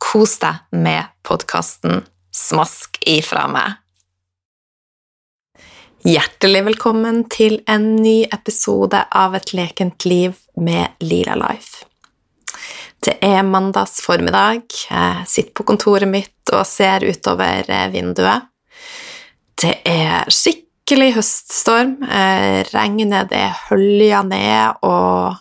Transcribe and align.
Kos 0.00 0.38
deg 0.40 0.54
med 0.72 1.04
podkasten 1.22 2.00
Smask 2.32 2.96
ifra 3.06 3.44
meg. 3.52 3.76
Hjertelig 6.08 6.62
velkommen 6.70 7.26
til 7.28 7.58
en 7.68 7.84
ny 8.00 8.22
episode 8.32 9.02
av 9.12 9.36
Et 9.36 9.52
lekent 9.58 10.06
liv 10.08 10.38
med 10.56 10.96
Lila 11.04 11.36
Life. 11.36 11.84
Det 13.04 13.18
er 13.20 13.44
mandags 13.44 14.00
formiddag. 14.00 14.64
Jeg 14.88 15.28
sitter 15.28 15.52
på 15.60 15.68
kontoret 15.68 16.08
mitt 16.08 16.54
og 16.54 16.64
ser 16.68 17.04
utover 17.04 17.68
vinduet. 17.92 18.48
Det 19.60 19.76
er 19.84 20.32
skikkelig 20.32 21.12
høststorm. 21.20 21.98
Regnet 22.72 23.28
det 23.34 23.46
høljer 23.68 24.24
ned, 24.32 24.80
og 24.80 25.36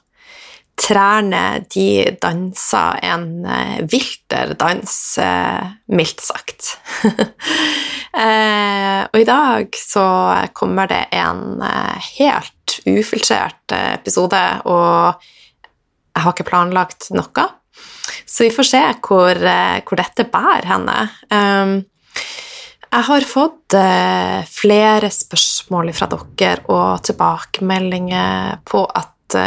trærne 0.79 1.65
de 1.73 2.15
danser 2.21 2.99
en 3.05 3.45
uh, 3.45 3.79
vilter 3.91 4.53
dans, 4.59 4.95
uh, 5.21 5.67
mildt 5.91 6.23
sagt. 6.23 6.77
uh, 7.03 9.03
og 9.11 9.19
i 9.19 9.27
dag 9.27 9.77
så 9.77 10.05
kommer 10.55 10.89
det 10.89 11.05
en 11.15 11.61
helt 12.17 12.79
ufiltrert 12.87 13.75
episode, 13.75 14.41
og 14.65 15.21
jeg 16.15 16.25
har 16.25 16.35
ikke 16.35 16.49
planlagt 16.49 17.11
noe. 17.15 17.47
Så 18.25 18.45
vi 18.45 18.53
får 18.53 18.67
se 18.67 18.81
hvor, 19.05 19.39
hvor 19.39 19.99
dette 19.99 20.25
bærer 20.29 20.67
henne. 20.69 20.97
Um, 21.31 21.79
jeg 22.89 23.05
har 23.05 23.25
fått 23.29 23.75
flere 24.49 25.11
spørsmål 25.13 25.91
fra 25.93 26.07
dere 26.09 26.63
og 26.73 27.03
tilbakemeldinger 27.05 28.63
på 28.65 28.81
at 28.97 29.37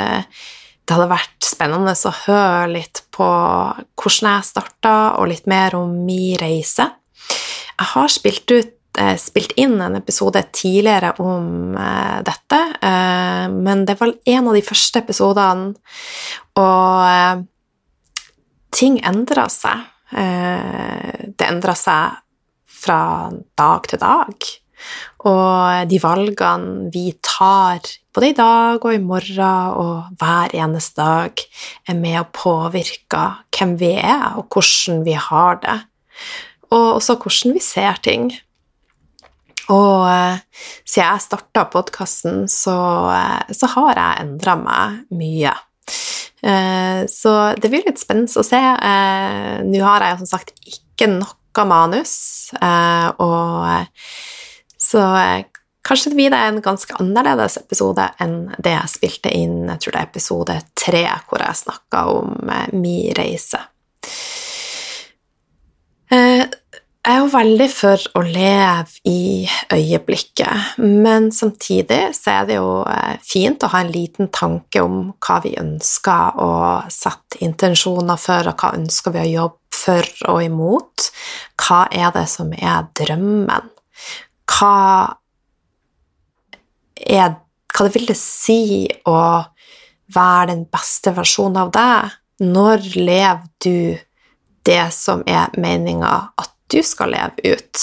det 0.93 0.99
hadde 0.99 1.15
vært 1.15 1.47
spennende 1.47 1.93
å 1.97 2.11
høre 2.27 2.69
litt 2.69 3.01
på 3.17 3.25
hvordan 3.25 4.27
jeg 4.29 4.45
starta, 4.45 4.97
og 5.17 5.31
litt 5.31 5.47
mer 5.49 5.73
om 5.79 5.95
min 6.05 6.37
reise. 6.37 6.85
Jeg 7.25 7.89
har 7.95 8.11
spilt, 8.13 8.53
ut, 8.53 8.75
eh, 9.01 9.17
spilt 9.17 9.55
inn 9.57 9.81
en 9.81 9.97
episode 9.97 10.43
tidligere 10.53 11.15
om 11.25 11.79
eh, 11.81 12.19
dette, 12.29 12.61
eh, 12.85 13.47
men 13.49 13.87
det 13.89 13.97
var 14.03 14.13
en 14.35 14.53
av 14.53 14.59
de 14.59 14.65
første 14.67 15.01
episodene, 15.01 15.73
og 16.61 17.49
ting 18.77 19.01
endra 19.01 19.49
seg. 19.49 19.89
Det 20.13 21.47
endra 21.47 21.73
seg 21.73 22.21
fra 22.69 23.31
dag 23.57 23.89
til 23.89 24.01
dag. 24.03 24.53
Og 25.29 25.89
de 25.91 25.99
valgene 26.03 26.89
vi 26.93 27.13
tar 27.23 27.85
både 28.13 28.29
i 28.33 28.37
dag 28.37 28.83
og 28.83 28.93
i 28.93 29.01
morgen 29.01 29.77
og 29.79 30.17
hver 30.21 30.55
eneste 30.59 31.01
dag, 31.01 31.43
er 31.89 31.99
med 31.99 32.21
å 32.21 32.31
påvirke 32.35 33.25
hvem 33.55 33.77
vi 33.81 33.95
er, 34.03 34.33
og 34.37 34.53
hvordan 34.53 35.05
vi 35.07 35.15
har 35.17 35.61
det. 35.63 35.79
Og 36.73 36.99
også 36.99 37.17
hvordan 37.21 37.55
vi 37.57 37.63
ser 37.65 38.01
ting. 38.05 38.33
Og 39.71 40.09
eh, 40.11 40.41
siden 40.83 41.07
jeg 41.07 41.25
starta 41.25 41.67
podkasten, 41.71 42.45
så, 42.51 42.77
eh, 43.15 43.55
så, 43.55 43.71
har 43.77 43.95
jeg 44.01 44.27
endra 44.27 44.57
meg 44.59 44.99
mye. 45.15 45.55
Eh, 46.43 47.03
så 47.09 47.37
det 47.61 47.71
blir 47.71 47.87
litt 47.87 48.03
spennende 48.03 48.43
å 48.43 48.47
se. 48.47 48.61
Nå 49.69 49.87
har 49.87 50.09
jeg 50.09 50.21
som 50.23 50.33
sagt 50.35 50.55
ikke 50.67 51.11
noe 51.15 51.67
manus, 51.69 52.15
og 53.21 53.93
så 54.93 55.03
eh, 55.17 55.45
kanskje 55.87 56.13
det 56.13 56.19
blir 56.21 56.37
en 56.37 56.61
ganske 56.65 56.97
annerledes 57.01 57.59
episode 57.63 58.07
enn 58.23 58.39
det 58.59 58.77
jeg 58.77 58.95
spilte 58.97 59.35
inn 59.35 59.69
jeg 59.71 59.83
tror 59.83 59.95
det 59.95 60.03
er 60.03 60.11
episode 60.11 60.59
tre, 60.79 61.05
hvor 61.29 61.45
jeg 61.45 61.63
snakka 61.65 62.07
om 62.13 62.35
eh, 62.49 62.75
min 62.77 63.15
reise. 63.19 63.63
Eh, 66.13 66.45
jeg 67.03 67.17
er 67.17 67.19
jo 67.19 67.31
veldig 67.33 67.67
for 67.73 68.03
å 68.15 68.21
leve 68.23 69.01
i 69.11 69.49
øyeblikket, 69.75 70.77
men 70.79 71.33
samtidig 71.35 72.13
så 72.15 72.37
er 72.37 72.45
det 72.47 72.59
jo 72.61 72.77
fint 73.27 73.65
å 73.67 73.73
ha 73.73 73.81
en 73.83 73.91
liten 73.91 74.31
tanke 74.31 74.85
om 74.87 75.09
hva 75.19 75.41
vi 75.43 75.57
ønsker 75.59 76.39
å 76.39 76.53
sette 76.95 77.41
intensjoner 77.43 78.21
for, 78.23 78.47
og 78.47 78.55
hva 78.55 78.71
ønsker 78.79 79.17
vi 79.17 79.25
å 79.25 79.33
jobbe 79.33 79.63
for 79.83 80.13
og 80.31 80.45
imot. 80.47 81.09
Hva 81.59 81.87
er 81.91 82.13
det 82.15 82.29
som 82.31 82.53
er 82.55 82.87
drømmen? 82.99 83.73
Hva 84.53 84.77
er 86.97 87.39
Hva 87.73 87.87
det 87.87 87.95
vil 87.95 88.11
det 88.11 88.19
si 88.21 88.85
å 89.09 89.19
være 90.13 90.51
den 90.51 90.67
beste 90.69 91.15
versjonen 91.17 91.57
av 91.63 91.71
deg? 91.73 92.11
Når 92.45 92.83
lever 92.99 93.47
du 93.65 93.97
det 94.69 94.83
som 94.93 95.23
er 95.25 95.55
meninga 95.57 96.11
at 96.37 96.53
du 96.69 96.83
skal 96.85 97.15
leve 97.15 97.55
ut? 97.55 97.81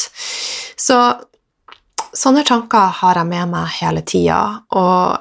Så 0.78 1.00
sånne 2.14 2.46
tanker 2.46 2.94
har 3.02 3.18
jeg 3.18 3.32
med 3.32 3.50
meg 3.50 3.74
hele 3.80 4.06
tida, 4.06 4.62
og 4.78 5.18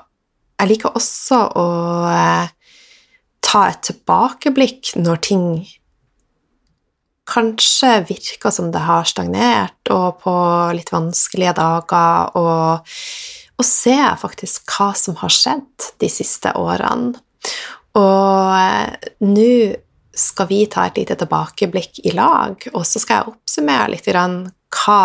jeg 0.60 0.72
liker 0.74 1.00
også 1.00 1.40
å 1.56 1.66
eh, 2.12 2.52
ta 3.48 3.64
et 3.70 3.82
tilbakeblikk 3.88 4.98
når 5.00 5.24
ting 5.30 5.48
kanskje 7.28 7.92
virker 8.08 8.52
som 8.54 8.70
det 8.72 8.82
har 8.86 9.08
stagnert, 9.08 9.92
og 9.92 10.22
på 10.22 10.34
litt 10.76 10.92
vanskelige 10.92 11.54
dager, 11.58 12.32
og, 12.38 12.94
og 13.58 13.66
ser 13.66 14.16
faktisk 14.20 14.68
hva 14.74 14.92
som 14.96 15.18
har 15.20 15.32
skjedd 15.32 15.90
de 16.00 16.10
siste 16.12 16.54
årene. 16.58 17.18
Og 17.98 18.54
eh, 18.54 19.10
nå 19.24 19.52
skal 20.18 20.48
vi 20.50 20.64
ta 20.70 20.88
et 20.88 20.98
lite 20.98 21.16
tilbakeblikk 21.18 22.00
i 22.08 22.14
lag, 22.16 22.64
og 22.74 22.84
så 22.86 23.00
skal 23.02 23.20
jeg 23.20 23.34
oppsummere 23.34 23.92
litt 23.92 24.08
hva, 24.08 25.02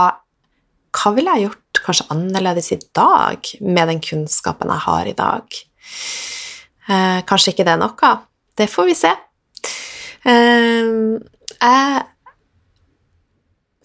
hva 0.93 1.11
ville 1.15 1.35
jeg 1.35 1.47
gjort 1.47 1.83
kanskje 1.83 2.07
annerledes 2.13 2.71
i 2.73 2.79
dag 2.95 3.51
med 3.61 3.89
den 3.91 4.01
kunnskapen 4.03 4.71
jeg 4.73 4.85
har 4.87 5.09
i 5.09 5.17
dag. 5.17 5.59
Eh, 6.87 7.19
kanskje 7.29 7.53
ikke 7.53 7.67
det 7.67 7.75
er 7.75 7.83
noe. 7.83 8.15
Det 8.57 8.69
får 8.69 8.89
vi 8.89 8.97
se. 8.97 9.13
Eh, 10.29 10.91
jeg 11.63 12.03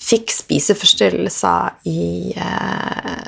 fikk 0.09 0.33
spiseforstyrrelser 0.33 1.89
i 1.89 2.33
eh, 2.37 3.25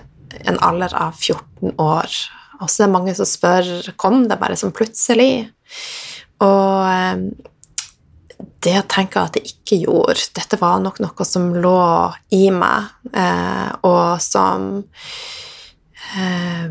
en 0.48 0.60
alder 0.64 0.94
av 0.96 1.18
14 1.18 1.74
år. 1.76 2.16
Og 2.60 2.68
så 2.68 2.84
er 2.84 2.88
det 2.88 2.94
mange 2.94 3.14
som 3.16 3.28
spør 3.28 3.92
kom 4.00 4.24
det 4.28 4.38
bare 4.40 4.56
som 4.58 4.72
plutselig. 4.74 5.50
Og 6.40 6.88
eh, 6.88 7.24
det 8.64 8.76
å 8.80 8.88
tenke 8.88 9.20
at 9.20 9.36
det 9.36 9.44
ikke 9.48 9.80
gjorde 9.82 10.30
Dette 10.36 10.58
var 10.60 10.80
nok 10.82 11.00
noe 11.02 11.26
som 11.28 11.50
lå 11.56 11.76
i 12.36 12.46
meg, 12.54 12.90
eh, 13.12 13.68
og 13.86 14.20
som 14.24 14.70
eh, 16.16 16.68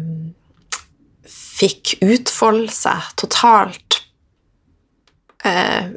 fikk 1.29 1.97
utfolde 2.05 2.73
seg 2.73 3.09
totalt. 3.19 4.01
Eh, 5.45 5.91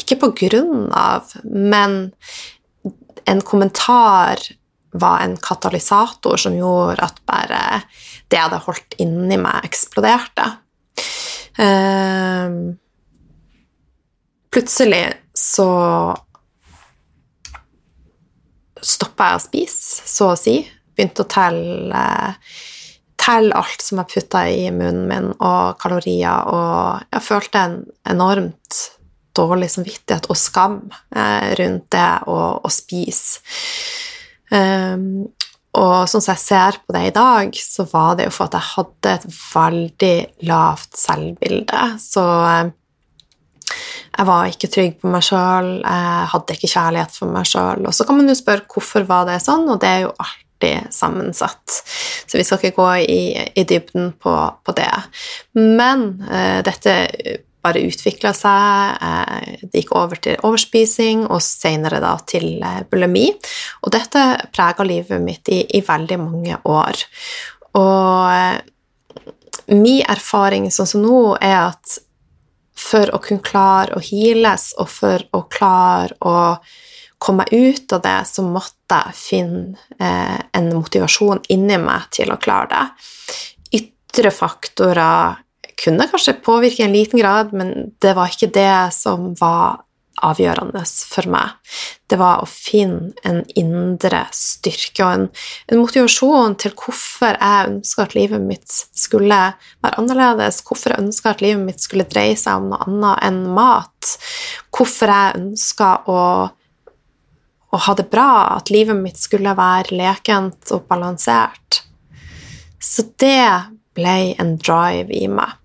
ikke 0.00 0.20
på 0.22 0.32
grunn 0.44 0.88
av, 0.96 1.34
men 1.44 2.12
en 3.28 3.40
kommentar 3.44 4.40
var 4.92 5.20
en 5.20 5.36
katalysator 5.36 6.36
som 6.36 6.56
gjorde 6.56 7.04
at 7.04 7.20
bare 7.28 7.60
det 8.30 8.38
jeg 8.38 8.46
hadde 8.46 8.64
holdt 8.64 8.96
inni 9.02 9.38
meg, 9.40 9.64
eksploderte. 9.66 10.46
Uh, 11.60 12.74
plutselig 14.50 15.04
så 15.36 15.70
stoppa 18.80 19.30
jeg 19.30 19.38
å 19.38 19.44
spise, 19.44 20.04
så 20.08 20.30
å 20.32 20.38
si. 20.38 20.60
Begynte 20.96 21.24
å 21.24 21.30
telle, 21.30 22.04
telle 23.20 23.58
alt 23.58 23.84
som 23.84 24.00
jeg 24.00 24.14
putta 24.14 24.46
i 24.48 24.70
munnen 24.74 25.06
min, 25.10 25.28
og 25.36 25.76
kalorier, 25.82 26.48
og 26.50 27.04
jeg 27.10 27.26
følte 27.26 27.66
en 27.66 27.76
enormt 28.14 28.80
dårlig 29.36 29.70
samvittighet 29.72 30.28
og 30.30 30.38
skam 30.38 30.80
eh, 31.14 31.52
rundt 31.60 31.90
det 31.94 32.10
å, 32.30 32.70
spise. 32.72 33.40
Um, 34.50 35.28
og 35.78 36.08
sånn 36.10 36.22
som 36.24 36.32
jeg 36.34 36.42
ser 36.42 36.80
på 36.82 36.94
det 36.96 37.04
i 37.06 37.14
dag, 37.14 37.54
så 37.54 37.86
var 37.92 38.16
det 38.18 38.26
jo 38.26 38.34
for 38.34 38.48
at 38.50 38.56
jeg 38.58 38.70
hadde 38.72 39.12
et 39.14 39.26
veldig 39.30 40.16
lavt 40.50 40.98
selvbilde. 40.98 41.84
Så 42.02 42.24
eh, 42.50 42.72
jeg 44.18 44.26
var 44.26 44.50
ikke 44.50 44.70
trygg 44.74 44.96
på 45.00 45.10
meg 45.12 45.22
sjøl, 45.24 45.70
jeg 45.84 46.30
hadde 46.32 46.56
ikke 46.56 46.72
kjærlighet 46.72 47.14
for 47.14 47.30
meg 47.36 47.46
sjøl. 47.46 47.86
Og 47.86 47.94
så 47.94 48.06
kan 48.06 48.18
man 48.18 48.30
jo 48.30 48.38
spørre 48.38 48.66
hvorfor 48.72 49.06
var 49.08 49.28
det 49.30 49.38
sånn, 49.44 49.68
og 49.70 49.78
det 49.82 49.92
er 49.92 50.02
jo 50.08 50.16
alltid 50.26 50.90
sammensatt. 50.94 51.76
Så 52.26 52.40
vi 52.40 52.44
skal 52.46 52.58
ikke 52.58 52.80
gå 52.80 52.88
i, 53.06 53.22
i 53.54 53.66
dybden 53.68 54.10
på, 54.18 54.34
på, 54.66 54.74
det. 54.74 54.90
Men 55.54 56.08
eh, 56.26 56.58
dette 56.66 56.96
bare 57.62 57.82
utvikla 57.84 58.32
seg. 58.36 58.98
Eh, 59.04 59.62
det 59.62 59.82
gikk 59.82 59.94
over 59.98 60.20
til 60.22 60.40
overspising, 60.46 61.26
og 61.28 61.42
senere 61.44 62.00
da 62.02 62.14
til 62.28 62.60
eh, 62.64 62.82
bulimi. 62.90 63.28
Og 63.84 63.94
dette 63.94 64.24
prega 64.54 64.86
livet 64.86 65.22
mitt 65.24 65.50
i, 65.52 65.62
i, 65.76 65.82
veldig 65.86 66.20
mange 66.20 66.60
år. 66.68 67.02
Og 67.78 68.30
eh, 68.34 69.74
min 69.76 70.04
erfaring 70.10 70.70
sånn 70.72 70.88
som 70.88 71.04
nå 71.04 71.24
er 71.36 71.58
at 71.68 71.98
for 72.80 73.12
å 73.12 73.20
kunne 73.22 73.44
klare 73.44 73.98
å 73.98 74.02
heales, 74.02 74.70
og 74.80 74.88
for 74.88 75.26
å 75.36 75.44
klare 75.52 76.16
å 76.24 76.36
komme 77.20 77.44
ut 77.52 77.92
av 77.92 78.00
det, 78.00 78.16
så 78.24 78.40
måtte 78.46 78.96
jeg 78.96 79.18
finne 79.18 80.06
en 80.56 80.70
motivasjon 80.72 81.42
inni 81.52 81.76
meg 81.78 82.06
til 82.16 82.32
å 82.32 82.38
klare 82.40 82.70
det. 82.72 83.82
Ytre 83.82 84.32
faktorer 84.32 85.36
kunne 85.80 86.08
kanskje 86.10 86.40
påvirke 86.44 86.82
i 86.82 86.86
en 86.88 86.96
liten 86.96 87.20
grad, 87.20 87.54
men 87.56 87.94
det 88.02 88.14
var 88.16 88.32
ikke 88.32 88.52
det 88.54 88.92
som 88.96 89.32
var 89.40 89.80
avgjørende 90.20 90.82
for 90.84 91.28
meg. 91.32 91.56
Det 92.10 92.18
var 92.20 92.42
å 92.42 92.48
finne 92.48 93.12
en 93.26 93.40
indre 93.58 94.22
styrke 94.36 95.04
og 95.06 95.12
en, 95.14 95.26
en, 95.70 95.80
motivasjon 95.80 96.56
til 96.60 96.74
hvorfor 96.76 97.38
jeg 97.38 97.70
ønska 97.70 98.04
at 98.04 98.16
livet 98.18 98.44
mitt 98.44 98.68
skulle 98.70 99.40
være 99.80 100.00
annerledes, 100.00 100.60
hvorfor 100.66 100.94
jeg 100.94 101.06
ønska 101.06 101.34
at 101.34 101.44
livet 101.44 101.64
mitt 101.64 101.84
skulle 101.84 102.08
dreie 102.10 102.36
seg 102.38 102.60
om 102.60 102.70
noe 102.72 102.82
annet 102.86 103.26
enn 103.30 103.42
mat, 103.56 104.14
hvorfor 104.74 105.14
jeg 105.14 105.38
ønska 105.40 105.92
å, 106.10 106.22
å 107.70 107.84
ha 107.86 107.96
det 107.96 108.10
bra, 108.12 108.58
at 108.58 108.72
livet 108.74 108.98
mitt 108.98 109.20
skulle 109.20 109.56
være 109.56 109.96
lekent 109.96 110.74
og 110.74 110.84
balansert. 110.90 111.84
Så 112.80 113.06
det 113.20 113.46
ble 113.96 114.34
en 114.40 114.56
drive 114.60 115.12
i 115.16 115.26
meg. 115.30 115.59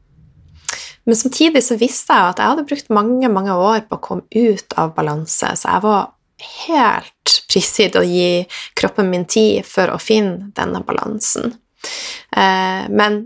Men 1.05 1.17
samtidig 1.17 1.61
så 1.63 1.77
visste 1.77 2.15
jeg 2.17 2.33
at 2.33 2.41
jeg 2.41 2.53
hadde 2.53 2.67
brukt 2.69 2.91
mange 2.93 3.29
mange 3.29 3.53
år 3.53 3.85
på 3.85 3.99
å 3.99 4.03
komme 4.03 4.25
ut 4.33 4.75
av 4.81 4.95
balanse, 4.97 5.51
så 5.53 5.75
jeg 5.75 5.85
var 5.85 6.11
helt 6.65 7.35
prisgitt 7.49 7.95
å 7.95 8.03
gi 8.05 8.45
kroppen 8.77 9.09
min 9.11 9.25
tid 9.29 9.65
for 9.67 9.93
å 9.93 10.01
finne 10.01 10.49
denne 10.57 10.81
balansen. 10.85 11.53
Eh, 12.35 12.85
men 12.89 13.21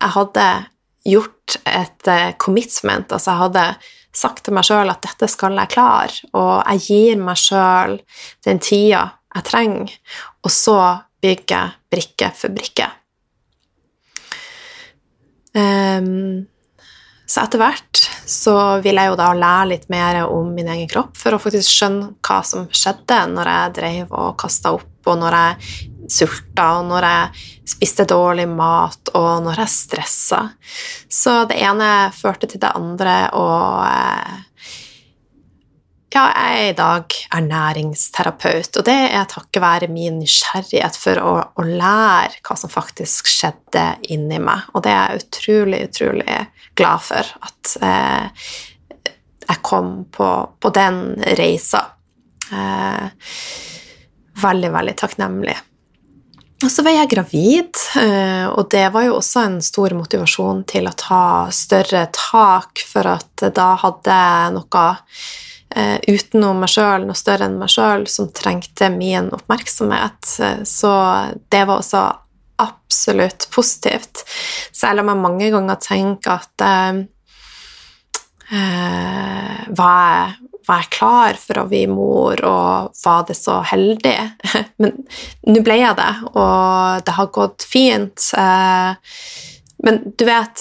jeg 0.00 0.14
hadde 0.16 0.46
gjort 1.06 1.56
et 1.68 2.10
eh, 2.10 2.32
commitment, 2.40 3.12
altså 3.12 3.34
jeg 3.34 3.42
hadde 3.44 3.66
sagt 4.16 4.44
til 4.46 4.56
meg 4.56 4.66
sjøl 4.66 4.90
at 4.90 5.04
dette 5.04 5.28
skal 5.30 5.58
jeg 5.60 5.72
klare, 5.76 6.30
og 6.34 6.54
jeg 6.64 6.86
gir 6.88 7.20
meg 7.22 7.38
sjøl 7.38 7.98
den 8.46 8.62
tida 8.62 9.04
jeg 9.36 9.46
trenger, 9.46 9.92
og 10.42 10.54
så 10.54 10.78
bygger 11.22 11.54
jeg 11.54 11.76
brikke 11.92 12.32
for 12.34 12.56
brikke. 12.56 12.88
Um, 15.50 16.46
så 17.30 17.44
etter 17.44 17.60
hvert 17.62 18.00
så 18.26 18.54
vil 18.82 18.98
jeg 18.98 19.10
jo 19.12 19.18
da 19.18 19.28
lære 19.38 19.68
litt 19.70 19.86
mer 19.92 20.24
om 20.24 20.48
min 20.54 20.70
egen 20.72 20.88
kropp 20.90 21.14
for 21.18 21.36
å 21.36 21.38
faktisk 21.42 21.70
skjønne 21.70 22.08
hva 22.26 22.40
som 22.46 22.66
skjedde 22.74 23.18
når 23.30 23.50
jeg 23.52 23.74
drev 23.78 24.14
og 24.18 24.32
kasta 24.40 24.72
opp, 24.74 24.88
og 25.06 25.18
når 25.20 25.36
jeg 25.38 26.10
sulta, 26.10 26.66
og 26.80 26.88
når 26.90 27.06
jeg 27.06 27.46
spiste 27.70 28.06
dårlig 28.10 28.48
mat, 28.50 29.12
og 29.14 29.44
når 29.44 29.62
jeg 29.62 29.74
stressa. 29.76 30.40
Så 31.06 31.44
det 31.50 31.60
ene 31.62 32.10
førte 32.16 32.50
til 32.50 32.62
det 32.62 32.72
andre, 32.74 33.14
og 33.38 33.86
eh, 33.86 34.38
ja, 36.10 36.24
jeg 36.34 36.54
er 36.60 36.68
i 36.72 36.74
dag 36.74 37.16
ernæringsterapeut, 37.36 38.74
og 38.80 38.86
det 38.88 38.96
er 39.14 39.28
takket 39.30 39.62
være 39.62 39.88
min 39.92 40.18
nysgjerrighet 40.18 40.96
for 40.98 41.20
å, 41.22 41.34
å, 41.54 41.66
lære 41.66 42.40
hva 42.46 42.56
som 42.58 42.72
faktisk 42.72 43.30
skjedde 43.30 43.84
inni 44.10 44.40
meg. 44.42 44.66
Og 44.74 44.82
det 44.82 44.90
er 44.90 45.14
jeg 45.14 45.22
utrolig, 45.24 45.84
utrolig 45.86 46.38
glad 46.78 47.04
for 47.06 47.30
at 47.46 47.74
eh, 47.86 48.50
jeg 49.46 49.62
kom 49.66 49.92
på, 50.10 50.30
på 50.58 50.72
den 50.74 51.02
reisa. 51.38 51.84
Eh, 52.50 53.06
veldig, 54.42 54.70
veldig 54.74 54.94
takknemlig. 54.98 55.54
Og 56.60 56.68
så 56.68 56.82
var 56.84 56.92
jeg 56.92 57.08
gravid, 57.14 57.78
eh, 58.02 58.48
og 58.50 58.66
det 58.74 58.88
var 58.92 59.06
jo 59.06 59.14
også 59.20 59.44
en 59.46 59.60
stor 59.64 59.94
motivasjon 59.96 60.64
til 60.68 60.90
å 60.90 60.96
ta 60.98 61.22
større 61.54 62.02
tak, 62.12 62.82
for 62.84 63.14
at 63.14 63.46
da 63.56 63.68
hadde 63.80 64.18
jeg 64.18 64.56
noe 64.58 64.82
utenom 66.08 66.62
meg 66.62 66.72
sjøl, 66.72 67.06
noe 67.08 67.18
større 67.18 67.48
enn 67.48 67.58
meg 67.60 67.70
sjøl, 67.72 68.06
som 68.10 68.30
trengte 68.34 68.90
min 68.94 69.30
oppmerksomhet. 69.36 70.34
Eh, 70.40 70.62
så 70.68 70.92
det 71.52 71.64
var 71.66 71.80
også 71.80 72.04
absolutt 72.60 73.48
positivt. 73.54 74.24
Selv 74.72 75.02
om 75.02 75.10
jeg 75.12 75.22
mange 75.22 75.50
ganger 75.54 75.80
tenker 75.80 76.36
at 76.36 76.64
eh, 76.66 77.02
eh, 78.58 79.60
var, 79.78 80.00
jeg, 80.10 80.50
var 80.68 80.82
jeg 80.82 80.92
klar 80.96 81.40
for 81.40 81.62
å 81.62 81.68
bli 81.70 81.84
mor, 81.90 82.44
og 82.44 83.04
var 83.04 83.24
det 83.28 83.38
så 83.38 83.60
heldig? 83.72 84.16
Men 84.82 84.98
nå 85.48 85.64
ble 85.66 85.80
jeg 85.80 85.96
det, 86.00 86.12
og 86.34 87.06
det 87.06 87.16
har 87.16 87.32
gått 87.40 87.68
fint. 87.68 88.32
Eh, 88.36 89.14
men 89.80 90.02
du 90.12 90.26
vet 90.28 90.60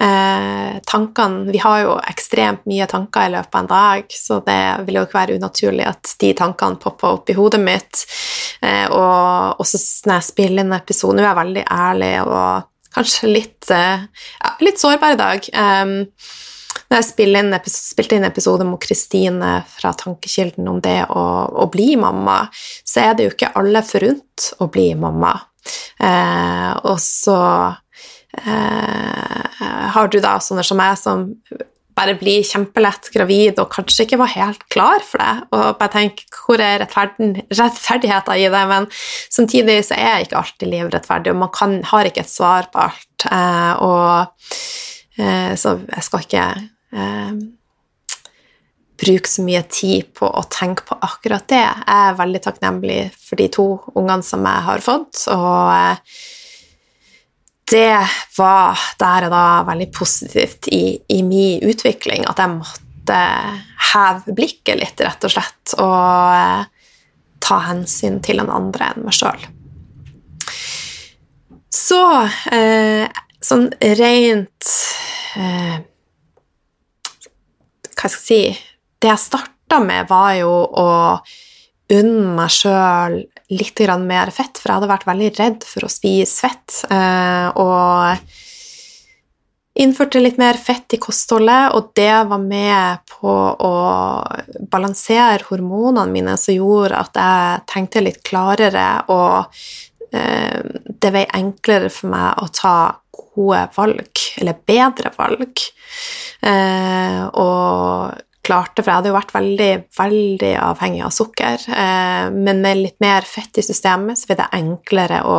Eh, 0.00 0.78
tankene 0.86 1.52
Vi 1.52 1.58
har 1.60 1.80
jo 1.82 1.96
ekstremt 2.08 2.64
mye 2.70 2.86
tanker 2.88 3.26
i 3.28 3.32
løpet 3.34 3.54
av 3.54 3.60
en 3.60 3.70
dag, 3.70 4.14
så 4.16 4.40
det 4.46 4.62
vil 4.86 4.96
jo 4.96 5.04
ikke 5.04 5.18
være 5.18 5.36
unaturlig 5.36 5.84
at 5.90 6.14
de 6.22 6.30
tankene 6.38 6.80
popper 6.80 7.18
opp 7.18 7.28
i 7.28 7.36
hodet 7.36 7.60
mitt. 7.60 8.04
Eh, 8.64 8.86
og 8.88 9.60
også 9.60 9.80
når 10.08 10.14
jeg 10.16 10.28
spiller 10.30 10.64
inn 10.64 10.76
episoden, 10.76 11.20
er 11.20 11.28
jeg 11.28 11.40
veldig 11.42 11.64
ærlig 11.76 12.14
og 12.24 12.94
kanskje 12.96 13.32
litt, 13.34 13.70
eh, 13.70 14.06
litt 14.64 14.80
sårbar 14.80 15.18
i 15.18 15.20
dag. 15.20 15.50
Eh, 15.52 15.92
når 16.90 16.96
jeg 17.02 17.08
spilte 17.10 17.42
inn, 17.44 17.58
spilte 17.70 18.16
inn 18.16 18.26
episode 18.26 18.64
med 18.66 18.80
Kristine 18.82 19.52
fra 19.68 19.92
Tankekilden 19.94 20.66
om 20.70 20.80
det 20.82 21.04
å, 21.12 21.22
å, 21.62 21.68
bli 21.70 21.92
mamma, 22.00 22.40
så 22.84 23.04
er 23.04 23.14
det 23.14 23.26
jo 23.26 23.34
ikke 23.36 23.52
alle 23.60 23.84
forunt 23.86 24.48
å 24.58 24.66
bli 24.72 24.88
mamma. 24.98 25.36
Eh, 26.00 26.72
og 26.88 26.96
så 27.04 27.36
Eh, 28.38 29.66
har 29.94 30.08
du 30.08 30.20
da 30.22 30.36
sånne 30.42 30.64
som 30.66 30.78
meg, 30.80 30.96
som 30.98 31.28
bare 32.00 32.14
blir 32.16 32.44
kjempelett 32.46 33.10
gravid 33.12 33.58
og 33.60 33.70
kanskje 33.74 34.06
ikke 34.06 34.20
var 34.22 34.32
helt 34.32 34.62
klar 34.72 35.04
for 35.04 35.20
det, 35.20 35.46
og 35.52 35.78
bare 35.80 35.92
tenk, 35.92 36.22
hvor 36.32 36.62
er 36.62 36.84
rettferdigheten 36.86 38.40
i 38.40 38.48
det? 38.52 38.64
Men 38.70 38.88
samtidig 38.94 39.80
så 39.90 39.98
er 39.98 40.24
ikke 40.24 40.38
alltid 40.40 40.72
liv 40.72 40.90
rettferdig, 40.94 41.34
og 41.34 41.42
man 41.42 41.52
kan, 41.54 41.80
har 41.90 42.08
ikke 42.08 42.24
et 42.24 42.32
svar 42.32 42.70
på 42.72 42.86
alt. 42.86 43.26
Eh, 43.28 43.72
og, 43.84 44.52
eh, 45.20 45.52
så 45.60 45.76
jeg 45.82 46.06
skal 46.06 46.26
ikke 46.26 46.46
eh, 46.96 47.40
bruke 49.00 49.32
så 49.32 49.44
mye 49.44 49.62
tid 49.72 50.10
på 50.16 50.28
å 50.28 50.44
tenke 50.52 50.86
på 50.88 50.98
akkurat 51.04 51.46
det. 51.52 51.62
Jeg 51.64 51.86
er 52.00 52.20
veldig 52.20 52.44
takknemlig 52.46 53.00
for 53.18 53.40
de 53.40 53.48
to 53.52 53.70
ungene 53.94 54.24
som 54.26 54.44
jeg 54.46 54.68
har 54.68 54.84
fått, 54.84 55.24
og 55.32 55.74
eh, 55.74 56.20
det 57.70 57.96
var 58.36 58.78
der 58.98 59.26
og 59.28 59.32
da 59.34 59.44
veldig 59.68 59.88
positivt 59.94 60.68
i, 60.74 60.98
i 61.08 61.22
min 61.26 61.62
utvikling, 61.70 62.26
at 62.28 62.40
jeg 62.42 62.54
måtte 62.56 63.20
heve 63.90 64.34
blikket 64.36 64.80
litt, 64.80 65.00
rett 65.02 65.26
og 65.26 65.34
slett, 65.34 65.74
og 65.78 66.34
eh, 66.34 66.68
ta 67.40 67.60
hensyn 67.68 68.20
til 68.24 68.42
en 68.42 68.52
andre 68.52 68.92
enn 68.92 69.06
meg 69.06 69.16
sjøl. 69.16 69.46
Så 71.70 72.00
eh, 72.52 73.06
sånn 73.40 73.68
rent 73.78 74.70
eh, 75.38 75.76
Hva 77.94 78.08
skal 78.10 78.16
jeg 78.16 78.24
si 78.24 78.40
Det 79.00 79.08
jeg 79.12 79.22
starta 79.22 79.78
med, 79.84 80.08
var 80.10 80.34
jo 80.40 80.50
å 80.50 80.88
unne 81.94 82.34
meg 82.34 82.50
sjøl 82.52 83.20
litt 83.50 83.80
mer 83.98 84.30
fett, 84.30 84.58
for 84.58 84.70
jeg 84.70 84.78
hadde 84.78 84.92
vært 84.92 85.08
veldig 85.08 85.30
redd 85.38 85.66
for 85.66 85.84
å 85.86 85.90
spise 85.90 86.46
fett. 86.46 86.84
Eh, 86.90 87.48
og 87.58 88.16
innførte 89.80 90.20
litt 90.20 90.38
mer 90.38 90.58
fett 90.60 90.94
i 90.94 91.00
kostholdet, 91.02 91.74
og 91.74 91.90
det 91.96 92.24
var 92.30 92.38
med 92.42 93.04
på 93.10 93.30
å 93.30 93.74
balansere 94.70 95.46
hormonene 95.48 96.10
mine, 96.12 96.36
som 96.38 96.54
gjorde 96.54 96.98
at 97.00 97.20
jeg 97.20 97.62
tenkte 97.70 98.04
litt 98.04 98.22
klarere 98.26 98.88
og 99.10 99.46
eh, 100.12 100.60
det 101.00 101.12
ble 101.14 101.26
enklere 101.38 101.90
for 101.92 102.12
meg 102.12 102.42
å 102.42 102.50
ta 102.54 102.76
gode 103.34 103.66
valg, 103.76 104.24
eller 104.40 104.58
bedre 104.66 105.12
valg. 105.16 105.62
Eh, 106.40 107.22
og 107.38 108.29
klarte, 108.46 108.82
for 108.82 108.90
jeg 108.90 109.00
hadde 109.00 109.10
jo 109.12 109.18
vært 109.18 109.34
veldig, 109.34 109.72
veldig 109.98 110.54
avhengig 110.64 111.02
av 111.06 111.12
sukker, 111.14 111.66
eh, 111.68 112.30
men 112.32 112.62
med 112.64 112.80
litt 112.80 112.96
mer 113.02 113.26
fett 113.28 113.60
i 113.60 113.64
systemet 113.64 114.18
så 114.18 114.30
blir 114.30 114.40
det 114.40 114.48
enklere 114.56 115.20
å 115.28 115.36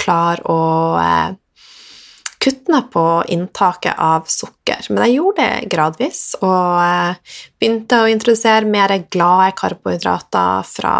klare 0.00 0.44
å 0.52 0.60
eh, 1.00 1.32
kutte 2.44 2.74
ned 2.74 2.90
på 2.92 3.04
inntaket 3.32 3.96
av 3.96 4.26
sukker. 4.28 4.90
Men 4.90 5.06
jeg 5.06 5.16
gjorde 5.16 5.46
det 5.46 5.70
gradvis, 5.72 6.20
og 6.42 6.82
eh, 6.82 7.38
begynte 7.60 8.02
å 8.02 8.10
introdusere 8.12 8.68
mer 8.68 8.92
glade 9.08 9.54
karbohydrater 9.60 10.68
fra 10.68 10.96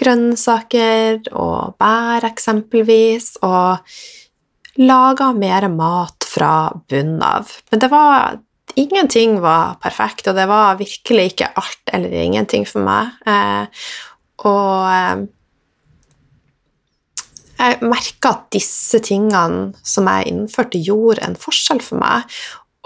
grønnsaker 0.00 1.28
og 1.36 1.76
bær, 1.80 2.24
eksempelvis, 2.32 3.34
og 3.44 4.80
laga 4.80 5.34
mer 5.36 5.68
mat 5.68 6.24
fra 6.24 6.72
bunnen 6.88 7.20
av. 7.20 7.52
Men 7.70 7.84
det 7.84 7.92
var 7.92 8.40
Ingenting 8.80 9.40
var 9.42 9.76
perfekt, 9.82 10.26
og 10.28 10.36
det 10.38 10.46
var 10.48 10.78
virkelig 10.80 11.32
ikke 11.32 11.52
alt 11.60 11.92
eller 11.92 12.12
ingenting 12.22 12.64
for 12.68 12.84
meg. 12.84 13.12
Eh, 13.28 13.66
og 14.48 15.28
jeg 17.62 17.78
merka 17.84 18.32
at 18.32 18.46
disse 18.54 18.98
tingene 19.04 19.72
som 19.86 20.08
jeg 20.10 20.32
innførte, 20.32 20.80
gjorde 20.82 21.22
en 21.26 21.36
forskjell 21.38 21.82
for 21.84 22.00
meg. 22.02 22.38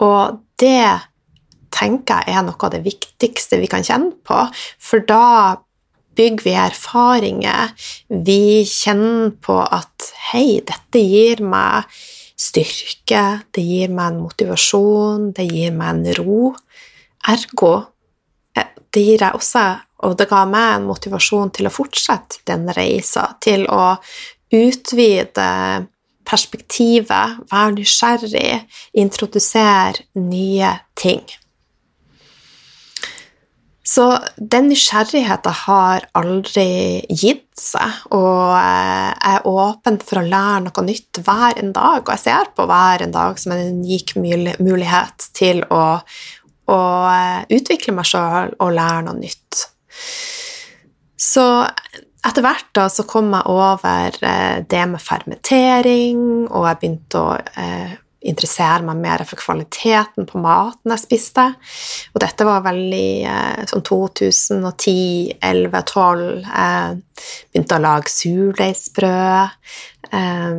Og 0.04 0.40
det 0.60 1.06
tenker 1.76 2.24
jeg 2.26 2.36
er 2.36 2.44
noe 2.44 2.58
av 2.66 2.74
det 2.74 2.82
viktigste 2.84 3.60
vi 3.60 3.70
kan 3.70 3.84
kjenne 3.86 4.12
på, 4.26 4.42
for 4.80 5.04
da 5.06 5.56
bygger 6.16 6.44
vi 6.44 6.54
erfaringer. 6.56 7.72
Vi 8.08 8.64
kjenner 8.68 9.32
på 9.44 9.58
at 9.62 10.10
hei, 10.30 10.60
dette 10.64 11.02
gir 11.02 11.42
meg 11.44 11.88
styrke, 12.36 13.24
det 13.54 13.64
gir 13.64 13.92
meg 13.92 14.12
en 14.12 14.22
motivasjon, 14.26 15.30
det 15.36 15.48
gir 15.48 15.74
meg 15.76 15.94
en 15.94 16.16
ro. 16.20 16.52
Ergo 17.32 17.72
eh, 18.56 18.72
det 18.92 19.04
gir 19.06 19.24
jeg 19.24 19.38
også, 19.40 19.66
og 20.04 20.16
det 20.20 20.28
ga 20.30 20.44
meg 20.48 20.76
en 20.76 20.88
motivasjon 20.90 21.52
til 21.56 21.68
å 21.68 21.74
fortsette 21.74 22.44
den 22.48 22.68
reisa, 22.76 23.30
til 23.40 23.64
å 23.72 23.96
utvide 24.54 25.50
perspektivet, 26.26 27.40
være 27.50 27.74
nysgjerrig, 27.78 28.52
introdusere 28.98 30.06
nye 30.18 30.72
ting. 30.98 31.22
Så 33.86 34.04
den 34.36 34.66
nysgjerrigheten 34.72 35.54
har 35.62 36.08
aldri 36.18 37.04
gitt 37.06 37.46
seg, 37.54 38.00
og 38.10 38.56
jeg 38.58 39.12
er 39.30 39.46
åpen 39.46 40.00
for 40.02 40.18
å 40.20 40.26
lære 40.26 40.64
noe 40.64 40.84
nytt 40.88 41.20
hver 41.22 41.60
en 41.62 41.70
dag. 41.76 42.00
Og 42.02 42.10
jeg 42.16 42.24
ser 42.24 42.50
på 42.56 42.66
hver 42.66 43.04
en 43.06 43.14
dag 43.14 43.38
som 43.38 43.54
en 43.54 43.78
unik 43.78 44.16
mulighet 44.18 45.28
til 45.38 45.62
å, 45.70 45.84
å 46.66 46.80
utvikle 47.46 47.94
meg 47.94 48.10
sjøl 48.10 48.56
og 48.58 48.74
lære 48.74 49.06
noe 49.06 49.20
nytt. 49.20 49.62
Så 51.16 51.46
etter 52.26 52.42
hvert 52.42 52.72
da 52.74 52.88
så 52.90 53.06
kom 53.06 53.30
jeg 53.34 53.54
over 53.54 54.18
eh, 54.26 54.64
det 54.66 54.82
med 54.90 55.02
fermentering, 55.02 56.20
og 56.50 56.66
jeg 56.66 56.80
begynte 56.80 57.22
å 57.22 57.36
eh, 57.38 57.94
interessere 58.28 58.84
meg 58.86 59.00
mer 59.02 59.24
for 59.28 59.40
kvaliteten 59.40 60.26
på 60.28 60.40
maten 60.42 60.92
jeg 60.94 61.02
spiste. 61.04 61.46
Og 62.14 62.22
dette 62.22 62.46
var 62.48 62.64
veldig 62.66 63.10
eh, 63.30 63.62
sånn 63.70 63.84
2010, 63.86 65.38
11, 65.40 65.86
12. 65.92 66.26
Jeg 66.46 66.98
begynte 67.52 67.78
å 67.78 67.84
lage 67.86 68.12
surdeigsbrød. 68.12 69.56
Eh, 70.10 70.54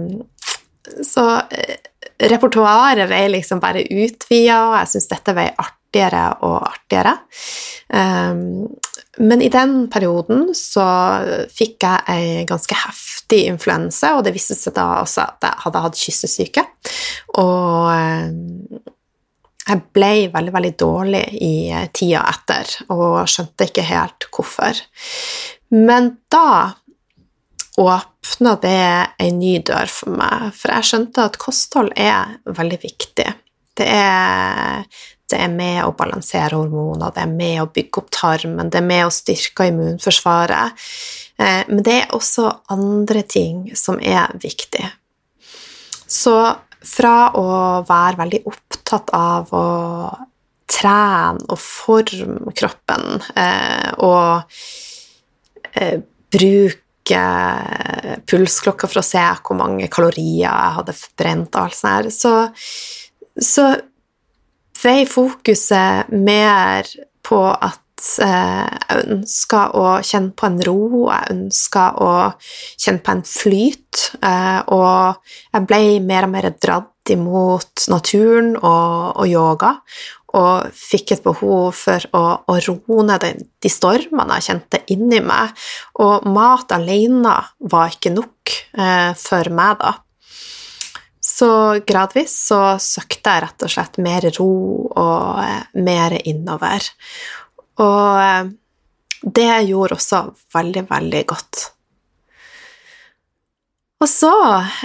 så 1.06 1.26
eh, 1.52 1.78
repertoaret 2.32 3.10
ble 3.10 3.24
liksom 3.36 3.62
bare 3.64 3.86
utvida, 3.86 4.62
og 4.70 4.78
jeg 4.80 4.94
syntes 4.94 5.12
dette 5.14 5.38
var 5.38 5.54
artigere 5.68 6.26
og 6.48 6.60
artigere. 6.72 7.18
Men 9.18 9.42
i 9.42 9.50
den 9.50 9.88
perioden 9.90 10.52
så 10.58 10.86
fikk 11.54 11.86
jeg 11.86 12.04
ei 12.14 12.46
ganske 12.50 12.78
heftig 12.78 13.44
influense, 13.50 14.12
og 14.14 14.26
det 14.28 14.36
viste 14.36 14.58
seg 14.58 14.76
da 14.78 15.02
også 15.02 15.24
at 15.26 15.48
jeg 15.48 15.64
hadde 15.66 15.84
hatt 15.86 16.02
kyssesyke. 16.02 16.66
Og 17.42 17.90
eh, 17.96 18.84
jeg 19.68 19.84
ble 19.96 20.12
veldig, 20.32 20.54
veldig 20.56 20.74
dårlig 20.80 21.24
i 21.44 21.56
tida 21.96 22.24
etter 22.32 22.70
og 22.94 23.24
skjønte 23.28 23.68
ikke 23.68 23.88
helt 23.90 24.30
hvorfor. 24.32 24.80
Men 25.76 26.14
da 26.32 26.78
åpna 27.78 28.56
det 28.62 28.86
en 29.22 29.42
ny 29.42 29.58
dør 29.66 29.92
for 29.92 30.16
meg, 30.18 30.54
for 30.58 30.74
jeg 30.74 30.90
skjønte 30.90 31.28
at 31.28 31.42
kosthold 31.42 31.92
er 32.00 32.38
veldig 32.48 32.80
viktig. 32.82 33.28
Det 33.78 33.86
er 33.92 34.88
det 35.32 35.40
er 35.44 35.52
med 35.52 35.82
å 35.84 35.96
balansere 35.98 36.56
hormoner, 36.56 37.12
det 37.16 37.24
er 37.24 37.32
med 37.32 37.62
å 37.62 37.72
bygge 37.74 38.02
opp 38.02 38.12
tarmen, 38.16 38.70
det 38.72 38.80
er 38.80 38.88
med 38.88 39.08
å 39.08 39.14
styrke 39.14 39.68
immunforsvaret. 39.72 40.88
Eh, 41.38 41.64
men 41.68 41.84
det 41.86 41.98
er 42.04 42.16
også 42.16 42.48
andre 42.74 43.24
ting 43.28 43.68
som 43.78 44.00
er 44.00 44.32
viktig. 44.42 44.86
Så 46.08 46.38
fra 46.88 47.18
å 47.36 47.48
være 47.88 48.22
veldig 48.22 48.42
opptatt 48.48 49.12
av 49.16 49.52
å 49.56 49.68
trene 50.68 51.48
og 51.48 51.60
forme 51.60 52.54
kroppen 52.56 53.22
eh, 53.36 53.92
og 54.04 54.44
eh, 55.74 56.00
bruke 56.32 57.22
pulsklokka 58.28 58.88
for 58.90 59.00
å 59.00 59.06
se 59.06 59.24
hvor 59.48 59.56
mange 59.60 59.88
kalorier 59.92 60.44
jeg 60.44 60.76
hadde 60.80 60.96
brent 61.20 61.56
og 61.56 61.62
alt 61.62 61.78
sånt 61.78 61.94
her, 61.94 62.10
så, 62.12 62.34
så 63.40 63.70
ble 64.78 65.06
fokuset 65.10 66.12
mer 66.14 66.88
på 67.26 67.42
at 67.52 67.80
eh, 68.24 68.68
jeg 68.68 69.08
ønsker 69.18 69.74
å 69.78 69.88
kjenne 70.06 70.36
på 70.38 70.50
en 70.50 70.60
ro, 70.68 70.82
jeg 71.10 71.34
ønsker 71.34 71.98
å 72.04 72.12
kjenne 72.78 73.04
på 73.04 73.16
en 73.16 73.26
flyt, 73.28 74.04
eh, 74.22 74.60
og 74.74 75.34
jeg 75.54 75.68
ble 75.70 75.82
mer 76.06 76.28
og 76.28 76.34
mer 76.36 76.52
dratt 76.54 77.12
imot 77.14 77.88
naturen 77.92 78.56
og, 78.58 79.18
og 79.18 79.28
yoga, 79.32 79.74
og 80.38 80.74
fikk 80.76 81.16
et 81.16 81.24
behov 81.24 81.72
for 81.80 82.04
å, 82.18 82.24
å 82.52 82.58
roe 82.68 83.06
ned 83.08 83.46
de 83.64 83.72
stormene 83.72 84.38
jeg 84.38 84.50
kjente 84.50 84.82
inni 84.94 85.22
meg. 85.24 85.54
Og 86.04 86.28
mat 86.30 86.76
alene 86.76 87.38
var 87.72 87.96
ikke 87.96 88.12
nok 88.14 88.58
eh, 88.78 89.14
for 89.18 89.50
meg 89.56 89.80
da. 89.82 89.96
Så 91.28 91.50
gradvis 91.88 92.32
så 92.48 92.78
søkte 92.80 93.34
jeg 93.34 93.44
rett 93.44 93.64
og 93.66 93.72
slett 93.74 93.98
mer 94.00 94.26
ro 94.38 94.52
og 94.88 95.42
eh, 95.44 95.64
mer 95.84 96.16
innover. 96.24 96.86
Og 97.84 98.22
eh, 98.24 98.54
det 99.28 99.50
gjorde 99.68 99.98
også 99.98 100.22
veldig, 100.56 100.86
veldig 100.88 101.24
godt. 101.28 101.66
Og 103.98 104.10
så 104.10 104.32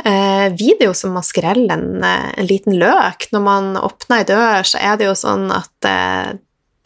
eh, 0.09 0.49
jo 0.81 0.95
som 0.97 1.19
å 1.21 1.25
skrelle 1.25 1.77
en, 1.77 2.03
eh, 2.03 2.31
en, 2.33 2.49
liten 2.49 2.79
løk. 2.81 3.29
Når 3.31 3.45
man 3.45 3.75
åpner 3.79 4.23
ei 4.23 4.29
dør, 4.33 4.67
så 4.67 4.81
er 4.81 4.97
det 4.99 5.11
jo 5.11 5.19
sånn 5.19 5.47
at 5.55 5.89
eh, 5.89 6.33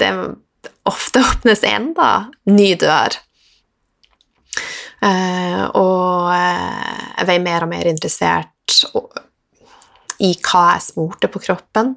det 0.02 0.10
ofte 0.84 1.22
åpnes 1.30 1.64
enda 1.64 2.10
ny 2.50 2.74
dør. 2.82 3.16
Eh, 5.06 5.62
og 5.78 6.34
jeg 6.34 7.30
ble 7.30 7.40
mer 7.46 7.64
og 7.64 7.72
mer 7.72 7.88
interessert 7.88 8.84
i 10.24 10.32
hva 10.40 10.66
jeg 10.74 10.86
smurte 10.90 11.30
på 11.32 11.42
kroppen, 11.42 11.94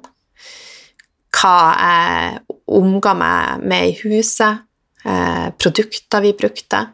hva 1.40 1.58
jeg 1.78 2.56
omga 2.70 3.14
meg 3.18 3.66
med 3.66 3.90
i 3.90 3.98
huset, 4.04 4.64
eh, 5.04 5.50
produkter 5.58 6.24
vi 6.24 6.32
brukte. 6.38 6.86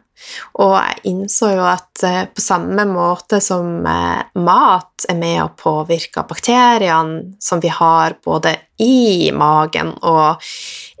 Og 0.57 0.73
jeg 0.73 1.11
innså 1.11 1.51
jo 1.53 1.65
at 1.69 2.03
eh, 2.07 2.23
på 2.25 2.41
samme 2.41 2.87
måte 2.89 3.37
som 3.43 3.85
eh, 3.85 4.23
mat 4.41 5.05
er 5.09 5.17
med 5.19 5.43
å 5.43 5.51
påvirke 5.57 6.23
bakteriene 6.27 7.37
som 7.43 7.61
vi 7.61 7.69
har 7.69 8.17
både 8.25 8.55
i 8.81 9.29
magen 9.33 9.93
og 10.01 10.41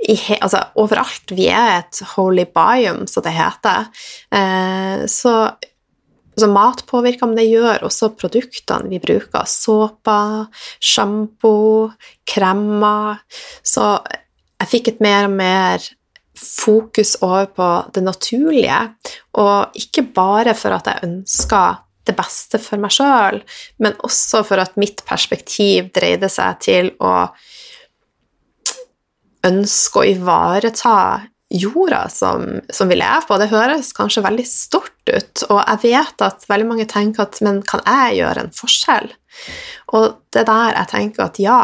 i, 0.05 0.17
altså, 0.37 0.61
overalt 0.77 1.33
Vi 1.33 1.47
er 1.49 1.79
et 1.79 2.03
holy 2.13 2.45
biome, 2.53 3.07
som 3.09 3.25
det 3.25 3.33
heter. 3.33 3.89
Så 5.09 5.33
Altså 6.37 6.51
mat 6.53 6.83
påvirker, 6.85 7.25
men 7.25 7.39
det 7.39 7.47
gjør 7.49 7.87
også 7.87 8.11
produktene 8.13 8.91
vi 8.91 8.99
bruker. 9.01 9.47
Såper, 9.49 10.45
sjampo, 10.77 11.53
kremmer. 12.29 13.23
Så 13.65 13.95
jeg 14.61 14.69
fikk 14.69 14.91
et 14.91 15.01
mer 15.01 15.25
og 15.25 15.33
mer 15.33 15.87
fokus 16.37 17.15
over 17.25 17.47
på 17.57 17.67
det 17.95 18.03
naturlige, 18.05 18.77
og 19.41 19.77
ikke 19.81 20.05
bare 20.13 20.53
for 20.57 20.77
at 20.77 20.89
jeg 20.91 21.07
ønska 21.09 21.63
det 22.07 22.15
beste 22.15 22.59
for 22.61 22.79
meg 22.81 22.93
sjøl, 22.93 23.41
men 23.83 23.97
også 24.05 24.43
for 24.47 24.61
at 24.61 24.77
mitt 24.79 25.01
perspektiv 25.07 25.89
dreide 25.95 26.29
seg 26.31 26.61
til 26.63 26.91
å 27.03 27.15
ønske 29.47 30.01
å 30.01 30.07
ivareta 30.07 30.99
jorda 31.49 32.09
som, 32.11 32.59
som, 32.69 32.89
vi 32.89 32.97
lever 32.99 33.25
på. 33.27 33.37
Det 33.39 33.49
høres 33.51 33.93
kanskje 33.95 34.23
veldig 34.25 34.45
stort 34.49 34.93
ut, 35.07 35.43
og 35.47 35.61
jeg 35.61 35.83
vet 35.85 36.23
at 36.25 36.47
veldig 36.49 36.67
mange 36.67 36.87
tenker 36.89 37.23
at 37.23 37.39
men 37.45 37.61
kan 37.67 37.83
jeg 37.87 38.19
gjøre 38.19 38.45
en 38.45 38.55
forskjell? 38.55 39.11
Og 39.95 40.07
det 40.33 40.43
er 40.43 40.49
der 40.49 40.79
jeg 40.81 40.91
tenker 40.91 41.27
at 41.27 41.39
ja, 41.41 41.61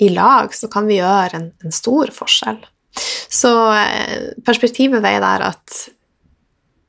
i 0.00 0.08
lag 0.14 0.54
så 0.56 0.70
kan 0.72 0.88
vi 0.88 1.00
gjøre 1.00 1.36
en, 1.36 1.50
en 1.64 1.74
stor 1.74 2.12
forskjell. 2.16 2.62
Så 3.30 3.50
eh, 3.76 4.30
perspektivet 4.46 5.02
veier 5.04 5.22
der 5.22 5.50
at 5.50 5.82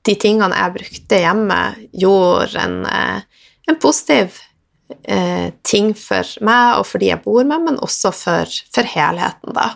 de 0.07 0.15
tingene 0.17 0.55
jeg 0.57 0.75
brukte 0.77 1.19
hjemme, 1.21 1.59
gjorde 1.93 2.63
en, 2.63 2.79
eh, 2.89 3.43
en 3.69 3.77
positiv 3.81 4.39
eh, 5.03 5.51
ting 5.67 5.91
for 5.97 6.25
meg 6.45 6.79
og 6.79 6.87
for 6.89 7.03
de 7.03 7.11
jeg 7.11 7.21
bor 7.25 7.43
med, 7.43 7.67
men 7.67 7.81
også 7.83 8.13
for, 8.15 8.61
for 8.73 8.87
helheten, 8.95 9.53
da. 9.57 9.75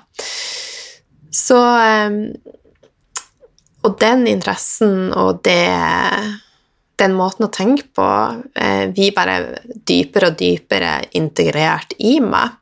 Så 1.36 1.60
eh, 1.60 2.18
Og 3.86 3.98
den 4.02 4.26
interessen 4.32 5.12
og 5.14 5.44
det 5.46 5.62
den 6.96 7.12
måten 7.12 7.44
å 7.48 7.52
tenke 7.52 7.90
på 7.92 8.06
eh, 8.56 8.86
vi 8.96 9.10
bare 9.12 9.60
dypere 9.68 10.30
og 10.32 10.38
dypere 10.40 10.94
integrert 11.20 11.92
i 12.00 12.14
meg. 12.24 12.56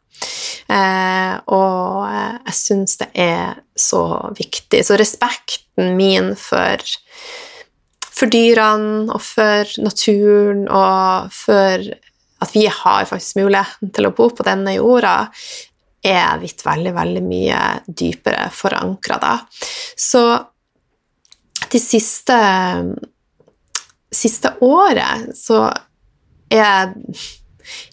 Eh, 0.74 1.36
og 1.54 2.08
jeg 2.10 2.56
syns 2.58 2.98
det 3.02 3.10
er 3.14 3.60
så 3.78 4.02
viktig. 4.34 4.82
Så 4.88 4.98
respekten 4.98 5.94
min 6.00 6.34
for 6.40 6.82
for 8.14 8.30
dyrene 8.30 9.10
og 9.10 9.22
for 9.26 9.70
naturen 9.82 10.68
og 10.70 11.34
for 11.34 11.86
at 12.44 12.52
vi 12.54 12.68
har 12.70 13.08
faktisk 13.10 13.40
muligheten 13.40 13.94
til 13.96 14.08
å 14.08 14.14
bo 14.16 14.28
på 14.30 14.46
denne 14.46 14.76
jorda, 14.76 15.32
er 16.04 16.40
blitt 16.42 16.64
veldig, 16.66 16.94
veldig 16.96 17.24
mye 17.26 17.60
dypere 17.88 18.50
forankra 18.54 19.20
da. 19.22 19.34
Så 19.96 20.24
de 21.72 21.80
siste, 21.80 22.38
siste 24.14 24.54
året 24.66 25.32
så 25.38 25.66
er 26.52 26.92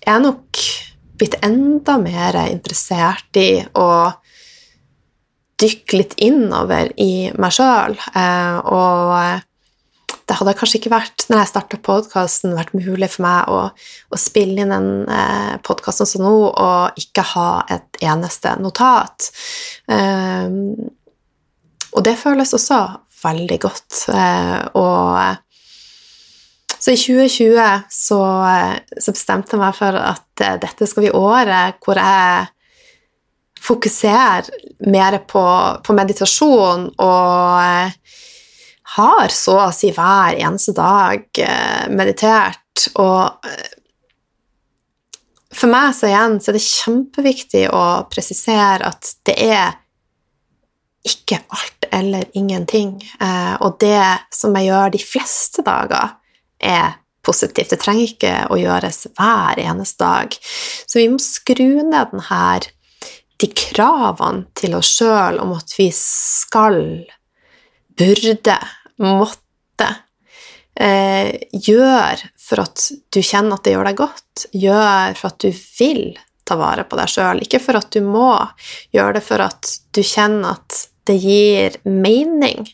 jeg 0.05 0.25
nok 0.25 0.65
blitt 1.21 1.37
enda 1.45 1.99
mer 2.01 2.39
interessert 2.49 3.37
i 3.39 3.61
å 3.77 3.91
dykke 5.61 5.99
litt 6.01 6.17
innover 6.25 6.93
i 7.01 7.31
meg 7.37 7.53
sjøl. 7.53 7.97
Eh, 8.17 8.59
og 8.65 9.47
det 10.31 10.37
hadde 10.39 10.53
kanskje 10.55 10.79
ikke 10.79 10.93
vært 10.93 11.25
når 11.27 11.41
jeg 11.41 11.51
starta 11.51 11.79
podkasten, 11.83 12.53
vært 12.55 12.71
mulig 12.77 13.09
for 13.11 13.25
meg 13.25 13.49
å, 13.51 13.57
å 14.15 14.19
spille 14.21 14.63
inn 14.63 14.75
en 14.75 14.91
eh, 15.11 15.57
podkast 15.67 16.05
som 16.07 16.23
nå 16.23 16.35
og 16.47 17.01
ikke 17.01 17.25
ha 17.33 17.47
et 17.75 17.99
eneste 18.07 18.53
notat. 18.63 19.33
Um, 19.91 20.77
og 21.91 22.05
det 22.07 22.15
føles 22.21 22.55
også 22.55 22.79
veldig 23.25 23.59
godt. 23.67 24.05
Uh, 24.07 24.71
og 24.79 26.79
så 26.79 26.95
i 26.95 27.03
2020 27.03 27.91
så, 27.91 28.23
så, 28.95 29.11
bestemte 29.11 29.57
jeg 29.57 29.63
meg 29.65 29.75
for 29.77 29.93
at 29.99 30.47
uh, 30.47 30.55
dette 30.63 30.87
skal 30.87 31.09
bli 31.09 31.15
året 31.19 31.83
hvor 31.83 31.99
jeg 31.99 32.47
fokuserer 33.61 34.47
mer 34.87 35.19
på, 35.27 35.43
på 35.83 35.99
meditasjon 35.99 36.93
og 37.03 37.99
har 38.97 39.35
så 39.35 39.57
å 39.67 39.75
si 39.75 39.93
hver 39.95 40.39
eneste 40.41 40.75
dag 40.77 41.27
eh, 41.43 41.87
meditert, 41.93 42.89
og 42.99 43.47
eh, 43.47 43.77
for 45.51 45.71
meg 45.73 45.93
så 45.97 46.09
igjen 46.09 46.39
så 46.41 46.53
er 46.53 46.57
det 46.57 46.65
kjempeviktig 46.65 47.65
å 47.75 47.85
presisere 48.11 48.87
at 48.89 49.15
det 49.27 49.37
er 49.51 49.77
ikke 51.07 51.41
alt 51.49 51.87
eller 51.91 52.27
ingenting. 52.39 52.99
Eh, 53.21 53.55
og 53.65 53.79
det 53.83 54.05
som 54.35 54.55
jeg 54.57 54.71
gjør 54.71 54.93
de 54.95 55.03
fleste 55.03 55.65
dager, 55.67 56.17
er 56.61 56.99
positivt. 57.25 57.73
Det 57.73 57.81
trenger 57.81 58.11
ikke 58.13 58.35
å 58.53 58.59
gjøres 58.61 59.07
hver 59.17 59.61
eneste 59.61 60.05
dag. 60.05 60.37
Så 60.41 61.01
vi 61.01 61.09
må 61.13 61.21
skru 61.23 61.81
ned 61.89 62.13
denne, 62.13 62.61
de 63.41 63.49
kravene 63.57 64.45
til 64.57 64.77
oss 64.77 64.91
sjøl 64.99 65.41
om 65.41 65.55
at 65.57 65.73
vi 65.79 65.89
skal, 65.97 66.77
burde, 67.97 68.59
måtte 69.03 69.89
eh, 70.81 71.37
gjør 71.53 72.25
for 72.41 72.65
at 72.65 72.87
du 73.13 73.21
kjenner 73.23 73.57
at 73.57 73.67
det 73.67 73.75
gjør 73.77 73.91
deg 73.91 74.01
godt. 74.01 74.47
Gjør 74.57 75.19
for 75.19 75.33
at 75.33 75.41
du 75.45 75.51
vil 75.53 76.05
ta 76.49 76.57
vare 76.59 76.87
på 76.89 76.99
deg 76.99 77.11
sjøl, 77.11 77.43
ikke 77.45 77.63
for 77.63 77.79
at 77.79 77.91
du 77.95 78.01
må. 78.05 78.33
Gjør 78.95 79.19
det 79.19 79.25
for 79.27 79.45
at 79.45 79.75
du 79.95 80.03
kjenner 80.03 80.57
at 80.59 80.85
det 81.09 81.19
gir 81.23 81.79
mening. 81.87 82.67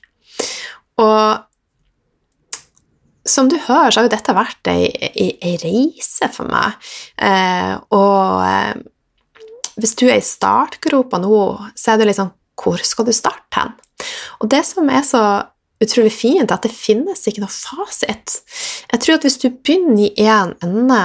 Og 1.00 1.42
som 3.26 3.48
du 3.50 3.56
hører, 3.58 3.90
så 3.90 4.00
har 4.00 4.06
jo 4.06 4.12
dette 4.14 4.36
vært 4.36 4.68
ei, 4.70 4.86
ei, 5.10 5.30
ei 5.42 5.56
reise 5.60 6.28
for 6.32 6.48
meg. 6.48 6.76
Eh, 7.18 7.74
og 7.96 8.44
eh, 8.46 9.42
hvis 9.76 9.96
du 9.98 10.06
er 10.06 10.20
i 10.20 10.24
startgropa 10.24 11.18
nå, 11.20 11.40
så 11.76 11.92
er 11.92 12.00
det 12.00 12.12
liksom 12.12 12.32
Hvor 12.56 12.80
skal 12.80 13.04
du 13.04 13.12
starte 13.12 13.58
hen? 13.58 13.74
Og 14.40 14.48
det 14.48 14.62
som 14.64 14.88
er 14.88 15.02
så 15.04 15.20
utrolig 15.82 16.12
fint 16.14 16.52
at 16.52 16.64
det 16.64 16.72
finnes 16.72 17.26
ikke 17.28 17.44
noe 17.44 17.52
fasit. 17.52 18.40
Jeg 18.92 19.02
tror 19.02 19.18
at 19.18 19.26
hvis 19.26 19.40
du 19.42 19.48
begynner 19.50 20.06
i 20.06 20.26
én 20.26 20.54
ende, 20.64 21.04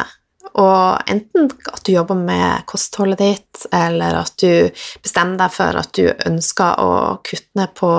og 0.59 1.07
enten 1.07 1.51
at 1.71 1.83
du 1.85 1.93
jobber 1.93 2.17
med 2.17 2.65
kostholdet 2.67 3.21
ditt, 3.21 3.65
eller 3.71 4.17
at 4.19 4.33
du 4.41 4.71
bestemmer 5.03 5.39
deg 5.39 5.53
for 5.53 5.79
at 5.79 5.91
du 5.95 6.09
ønsker 6.27 6.81
å 6.81 6.93
kutte 7.23 7.59
ned 7.59 7.75
på 7.77 7.91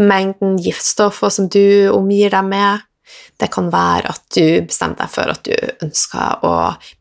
mengden 0.00 0.56
giftstoffer 0.62 1.32
som 1.32 1.50
du 1.52 1.90
omgir 1.92 2.32
deg 2.32 2.48
med, 2.48 2.86
det 3.36 3.50
kan 3.52 3.68
være 3.72 4.14
at 4.14 4.22
du 4.34 4.64
bestemmer 4.66 5.02
deg 5.02 5.12
for 5.12 5.32
at 5.32 5.42
du 5.44 5.84
ønsker 5.84 6.46
å 6.48 6.54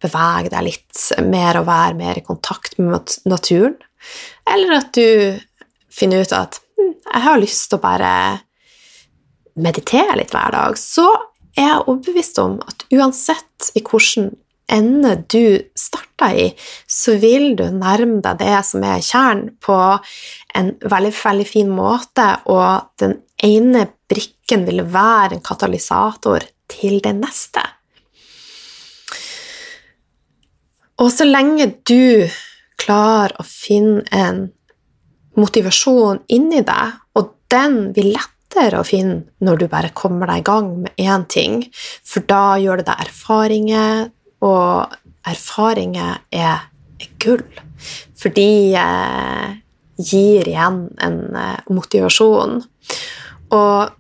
bevege 0.04 0.52
deg 0.52 0.68
litt 0.68 1.06
mer 1.24 1.62
og 1.62 1.70
være 1.70 2.00
mer 2.02 2.20
i 2.20 2.26
kontakt 2.26 2.76
med 2.82 3.16
naturen, 3.30 3.78
eller 4.50 4.80
at 4.82 4.92
du 4.98 5.40
finner 5.96 6.26
ut 6.26 6.36
at 6.36 6.60
hm, 6.76 6.92
jeg 7.00 7.24
har 7.26 7.40
lyst 7.42 7.70
til 7.70 7.80
å 7.80 7.86
bare 7.86 8.12
meditere 9.56 10.18
litt 10.20 10.34
hver 10.36 10.56
dag, 10.56 10.80
så 10.80 11.08
er 11.56 11.70
jeg 11.70 11.84
overbevist 11.86 12.40
om 12.44 12.58
at 12.66 12.88
uansett 12.94 13.72
i 13.76 13.84
hvilken 13.84 14.34
ende 14.72 15.14
du 15.30 15.62
starter 15.78 16.34
i, 16.36 16.48
så 16.90 17.16
vil 17.22 17.54
du 17.58 17.68
nærme 17.70 18.22
deg 18.26 18.40
det 18.42 18.58
som 18.66 18.84
er 18.86 19.04
kjernen, 19.06 19.54
på 19.62 19.78
en 20.58 20.74
veldig, 20.82 21.14
veldig 21.20 21.48
fin 21.48 21.72
måte, 21.72 22.28
og 22.50 22.90
den 23.02 23.20
ene 23.46 23.86
brikken 24.10 24.66
vil 24.68 24.84
være 24.90 25.38
en 25.38 25.46
katalysator 25.46 26.48
til 26.72 27.00
det 27.04 27.14
neste. 27.20 27.64
Og 31.04 31.12
så 31.12 31.28
lenge 31.28 31.68
du 31.84 32.26
klarer 32.80 33.36
å 33.40 33.46
finne 33.46 34.06
en 34.16 34.46
motivasjon 35.36 36.24
inni 36.32 36.62
deg, 36.66 37.02
og 37.20 37.36
den 37.52 37.92
vil 37.96 38.14
lett 38.16 38.35
lettere 38.56 38.80
å 38.80 38.88
finne 38.88 39.26
når 39.44 39.60
du 39.60 39.68
bare 39.72 39.94
kommer 39.96 40.30
deg 40.32 40.44
i 40.44 40.48
gang 40.48 40.70
med 40.86 41.02
én 41.02 41.26
ting, 41.28 41.64
for 42.04 42.26
da 42.28 42.56
gjør 42.62 42.82
det 42.82 42.88
deg 42.88 43.04
erfaringer, 43.08 44.08
og 44.46 44.96
erfaringer 45.28 46.24
er, 46.32 46.70
er 47.02 47.12
gull. 47.20 47.44
For 48.16 48.34
de 48.34 48.76
eh, 48.80 49.52
gir 50.00 50.48
igjen 50.48 50.88
en 51.04 51.20
eh, 51.36 51.68
motivasjon. 51.74 52.58
Og 53.56 53.94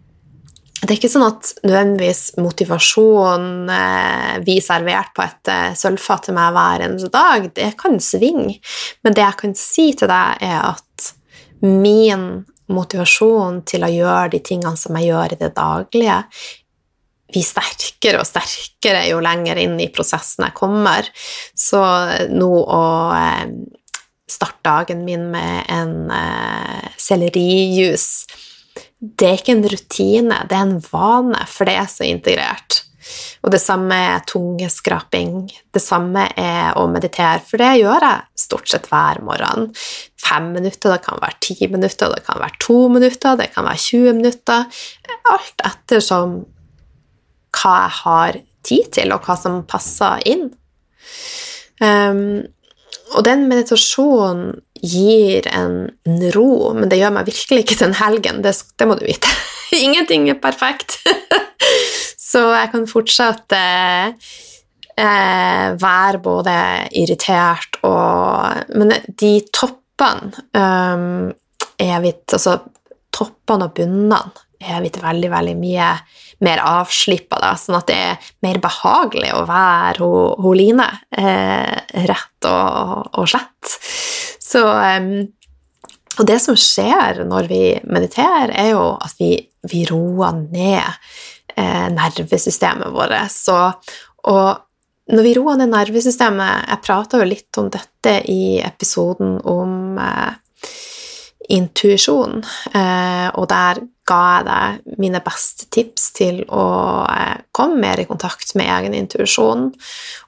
det 0.86 0.94
er 0.94 1.00
ikke 1.00 1.10
sånn 1.10 1.28
at 1.28 1.52
nødvendigvis 1.66 2.24
motivasjon 2.40 3.70
eh, 3.74 4.34
vi 4.46 4.60
servert 4.64 5.14
på 5.18 5.26
et 5.26 5.52
eh, 5.52 5.70
sølvfat 5.78 6.30
til 6.30 6.38
meg 6.38 6.56
hver 6.56 6.88
eneste 6.88 7.12
dag, 7.14 7.52
det 7.58 7.72
kan 7.80 8.00
svinge. 8.04 8.60
Men 9.04 9.18
det 9.18 9.26
jeg 9.26 9.40
kan 9.42 9.56
si 9.60 9.92
til 9.98 10.12
deg, 10.12 10.44
er 10.46 10.60
at 10.76 11.14
min 11.66 12.46
motivasjon 12.74 13.62
til 13.68 13.86
å 13.86 13.92
gjøre 13.92 14.30
de 14.36 14.42
tingene 14.46 14.80
som 14.80 14.98
jeg 14.98 15.12
gjør 15.12 15.36
i 15.36 15.42
det 15.42 15.52
daglige, 15.58 16.22
blir 17.26 17.46
sterkere 17.46 18.22
og 18.22 18.28
sterkere 18.30 19.08
jo 19.10 19.22
lenger 19.24 19.60
inn 19.62 19.80
i 19.82 19.90
prosessen 19.94 20.46
jeg 20.46 20.58
kommer. 20.58 21.08
Så 21.58 21.82
nå 22.32 22.52
å 22.64 22.86
eh, 23.18 23.46
starte 24.30 24.64
dagen 24.66 25.06
min 25.06 25.30
med 25.34 25.66
en 25.70 26.12
eh, 26.14 26.92
sellerijus 26.98 28.26
Det 29.00 29.28
er 29.28 29.38
ikke 29.38 29.54
en 29.54 29.68
rutine, 29.70 30.38
det 30.50 30.56
er 30.56 30.66
en 30.66 30.80
vane, 30.82 31.44
for 31.50 31.68
det 31.68 31.76
er 31.78 31.90
så 31.92 32.08
integrert. 32.08 32.85
Og 33.46 33.52
det 33.54 33.62
samme 33.62 33.94
er 33.94 34.24
tungeskraping. 34.26 35.46
Det 35.74 35.82
samme 35.84 36.24
er 36.34 36.74
å 36.82 36.88
meditere, 36.90 37.44
for 37.46 37.62
det 37.62 37.76
gjør 37.78 38.02
jeg 38.02 38.42
stort 38.42 38.72
sett 38.72 38.90
hver 38.90 39.22
morgen. 39.26 39.70
Fem 40.18 40.50
minutter, 40.56 40.96
det 40.96 41.04
kan 41.06 41.22
være 41.22 41.38
ti 41.46 41.70
minutter, 41.70 42.10
det 42.16 42.26
kan 42.26 42.42
være 42.42 42.58
to 42.66 42.80
minutter, 42.90 43.38
det 43.38 43.52
kan 43.54 43.68
være 43.68 43.84
20 43.84 44.18
minutter. 44.18 44.82
Alt 45.36 45.66
ettersom 45.70 46.40
hva 47.56 47.76
jeg 47.84 47.96
har 48.02 48.42
tid 48.66 48.92
til, 48.98 49.14
og 49.14 49.30
hva 49.30 49.38
som 49.38 49.62
passer 49.70 50.26
inn. 50.26 50.50
Um, 51.84 52.42
og 53.14 53.26
den 53.28 53.46
meditasjonen 53.52 54.56
gir 54.86 55.46
en, 55.54 55.92
ro, 56.34 56.74
men 56.78 56.90
det 56.90 56.98
gjør 57.00 57.14
meg 57.16 57.30
virkelig 57.30 57.64
ikke 57.64 57.78
til 57.78 57.92
en 57.92 58.00
helgen. 58.02 58.42
Det, 58.46 58.56
det 58.74 58.90
må 58.90 58.98
du 58.98 59.06
vite. 59.06 59.30
Ingenting 59.86 60.30
er 60.34 60.42
perfekt. 60.42 60.98
Så 62.26 62.42
jeg 62.56 62.72
kan 62.74 62.88
fortsatt 62.90 63.54
eh, 63.56 64.14
eh, 64.98 65.68
være 65.82 66.22
både 66.24 66.56
irritert 66.98 67.80
og 67.86 68.74
Men 68.74 68.96
de 69.06 69.36
toppene 69.54 70.32
um, 70.58 71.30
er 71.80 72.02
vidt 72.04 72.36
Altså 72.36 72.58
toppene 73.16 73.70
og 73.70 73.78
bunnene 73.78 74.24
er 74.66 74.82
blitt 74.82 74.98
veldig, 75.04 75.30
veldig 75.30 75.54
mye 75.60 75.92
mer 76.44 76.62
avslippa, 76.64 77.38
sånn 77.60 77.78
at 77.78 77.88
det 77.88 77.96
er 77.96 78.30
mer 78.44 78.58
behagelig 78.64 79.30
å 79.36 79.44
være 79.48 80.08
hos 80.42 80.58
Line, 80.58 80.88
eh, 81.16 81.76
rett 82.10 82.48
og, 82.50 83.12
og, 83.14 83.28
slett. 83.30 83.76
Så 84.42 84.64
um, 84.66 85.12
Og 86.16 86.28
det 86.28 86.40
som 86.44 86.58
skjer 86.60 87.24
når 87.28 87.48
vi 87.52 87.62
mediterer, 87.92 88.56
er 88.56 88.72
jo 88.74 88.84
at 88.96 89.16
vi, 89.20 89.36
vi 89.68 89.86
roer 89.90 90.42
ned 90.48 90.88
eh, 91.58 91.88
nervesystemet 91.94 92.94
vårt. 92.96 93.32
Så, 93.32 93.58
og 94.32 95.12
når 95.14 95.28
vi 95.28 95.34
roer 95.38 95.60
ned 95.60 95.70
nervesystemet 95.70 96.70
Jeg 96.72 96.82
prata 96.82 97.20
jo 97.22 97.28
litt 97.30 97.60
om 97.62 97.68
dette 97.74 98.16
i 98.32 98.58
episoden 98.66 99.38
om 99.46 100.00
eh, 100.02 100.34
intuisjon, 101.54 102.40
eh, 102.74 103.28
og 103.38 103.46
der 103.52 103.82
ga 104.06 104.22
jeg 104.38 104.46
deg 104.48 105.00
mine 105.02 105.22
beste 105.26 105.68
tips 105.74 106.08
til 106.18 106.44
å 106.54 106.66
eh, 107.10 107.42
komme 107.56 107.82
mer 107.82 108.02
i 108.02 108.08
kontakt 108.10 108.54
med 108.58 108.70
egen 108.70 108.96
intuisjon. 108.98 109.68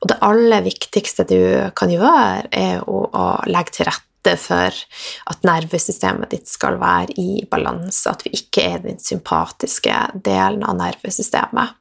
Og 0.02 0.12
det 0.12 0.20
aller 0.26 0.66
viktigste 0.66 1.28
du 1.30 1.40
kan 1.78 1.94
gjøre, 1.94 2.48
er 2.52 2.86
å, 2.86 3.06
legge 3.50 3.78
til 3.78 3.90
rette 3.90 4.07
for 4.36 4.76
at 5.32 5.48
nervesystemet 5.48 6.34
ditt 6.34 6.52
skal 6.52 6.80
være 6.82 7.16
i 7.22 7.46
balanse, 7.50 8.10
at 8.12 8.26
vi 8.26 8.36
ikke 8.36 8.68
er 8.74 8.84
den 8.84 9.00
sympatiske 9.00 9.96
delen 10.26 10.68
av 10.68 10.78
nervesystemet. 10.82 11.76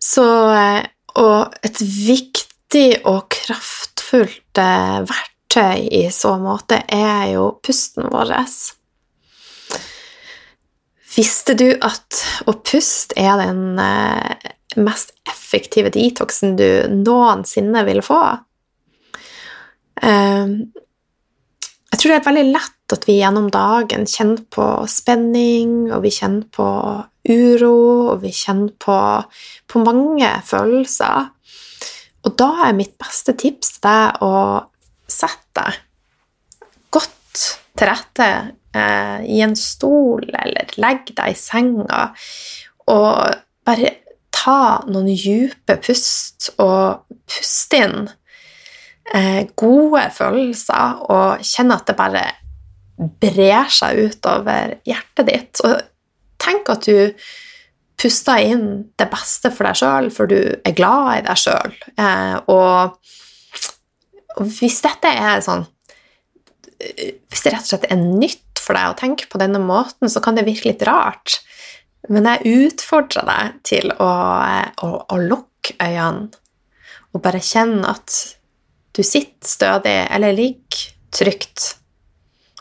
Så 0.00 0.26
eh, 0.54 0.82
Og 1.16 1.54
et 1.64 1.78
viktig 1.80 2.88
og 3.08 3.30
kraftfullt 3.32 4.60
verktøy 4.60 5.32
verktøy 5.56 5.88
i 5.90 6.10
så 6.10 6.36
måte 6.38 6.82
er 6.88 7.32
jo 7.34 7.58
pusten 7.62 8.08
vår. 8.10 8.34
Visste 11.16 11.54
du 11.56 11.70
at 11.80 12.24
å 12.46 12.52
puste 12.60 13.16
er 13.16 13.38
den 13.40 13.78
eh, 13.78 14.52
mest 14.76 15.14
effektive 15.28 15.90
detoxen 15.90 16.56
du 16.56 16.84
noensinne 16.90 17.84
vil 17.86 18.02
få? 18.02 18.38
Ehm, 20.04 20.72
jeg 21.92 22.00
tror 22.00 22.12
det 22.12 22.18
er 22.18 22.26
veldig 22.26 22.48
lett 22.52 22.94
at 22.94 23.06
vi 23.08 23.18
gjennom 23.18 23.48
dagen 23.50 24.04
kjenner 24.10 24.42
på 24.52 24.66
spenning, 24.90 25.88
og 25.94 26.02
vi 26.04 26.12
kjenner 26.14 26.44
på 26.52 26.66
uro, 27.26 27.78
og 28.12 28.20
vi 28.22 28.32
kjenner 28.36 28.74
på, 28.82 28.98
på 29.66 29.82
mange 29.82 30.30
følelser. 30.46 31.30
Og 32.26 32.36
da 32.38 32.50
er 32.66 32.76
mitt 32.76 32.96
beste 33.00 33.36
tips 33.38 33.76
til 33.76 33.86
deg 33.86 34.22
å 34.26 34.36
sette 35.06 35.62
deg 35.62 35.82
godt 36.94 37.42
til 37.76 37.88
rette 37.88 38.28
eh, 38.74 39.20
i 39.30 39.40
en 39.44 39.56
stol, 39.58 40.26
eller 40.26 40.76
legg 40.82 41.12
deg 41.14 41.32
i 41.32 41.38
senga, 41.38 42.08
og 42.92 43.40
bare 43.66 43.92
ta 44.36 44.82
noen 44.90 45.10
dype 45.10 45.78
pust, 45.82 46.52
og 46.62 47.06
puste 47.30 47.82
inn 47.82 48.06
gode 49.56 50.02
følelser, 50.12 51.02
og 51.06 51.44
kjenne 51.46 51.76
at 51.78 51.86
det 51.88 51.94
bare 51.98 52.24
brer 52.96 53.68
seg 53.72 54.00
utover 54.08 54.78
hjertet 54.88 55.28
ditt. 55.28 55.60
Og 55.64 55.80
tenk 56.42 56.70
at 56.72 56.88
du 56.88 57.12
puster 57.96 58.42
inn 58.44 58.66
det 58.98 59.08
beste 59.12 59.50
for 59.54 59.68
deg 59.68 59.78
sjøl, 59.80 60.10
for 60.12 60.28
du 60.30 60.38
er 60.38 60.76
glad 60.76 61.12
i 61.14 61.24
deg 61.26 61.40
sjøl. 61.40 61.76
Eh, 61.96 62.36
og 62.52 64.44
hvis 64.52 64.82
dette 64.84 65.08
er 65.08 65.40
sånn 65.44 65.64
Hvis 66.76 67.40
det 67.40 67.54
rett 67.54 67.64
og 67.64 67.70
slett 67.70 67.86
er 67.88 67.96
nytt 67.96 68.60
for 68.60 68.76
deg 68.76 68.90
å 68.90 68.96
tenke 69.00 69.24
på 69.32 69.38
denne 69.40 69.56
måten, 69.64 70.10
så 70.12 70.20
kan 70.20 70.36
det 70.36 70.44
virke 70.44 70.68
litt 70.68 70.82
rart. 70.84 71.38
Men 72.12 72.28
jeg 72.28 72.66
utfordrer 72.68 73.24
deg 73.24 73.54
til 73.64 73.94
å, 73.96 74.10
å, 74.84 74.90
å 75.08 75.16
lukke 75.16 75.72
øynene 75.80 76.28
og 77.16 77.22
bare 77.24 77.40
kjenne 77.40 77.88
at 77.88 78.35
du 78.96 79.02
sitter 79.04 79.48
stødig 79.48 79.98
eller 80.10 80.36
ligger 80.36 80.86
trygt. 81.12 81.76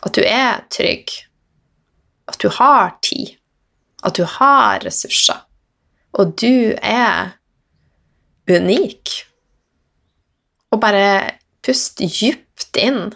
At 0.05 0.15
du 0.15 0.21
er 0.21 0.65
trygg. 0.69 1.11
At 2.27 2.39
du 2.41 2.49
har 2.51 2.97
tid. 3.05 3.37
At 4.03 4.17
du 4.17 4.25
har 4.27 4.83
ressurser. 4.85 5.39
Og 6.13 6.35
du 6.39 6.75
er 6.81 7.37
unik. 8.51 9.15
Og 10.71 10.81
bare 10.83 11.39
Pust 11.65 11.97
dypt 11.97 12.77
inn. 12.77 13.07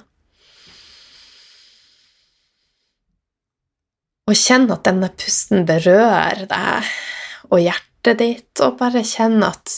Og 4.25 4.37
kjenn 4.37 4.65
at 4.73 4.87
denne 4.87 5.09
pusten 5.13 5.67
berører 5.69 6.47
deg 6.49 6.89
og 7.49 7.61
hjertet 7.61 8.17
ditt, 8.23 8.61
og 8.65 8.79
bare 8.81 9.03
kjenn 9.05 9.37
at 9.45 9.75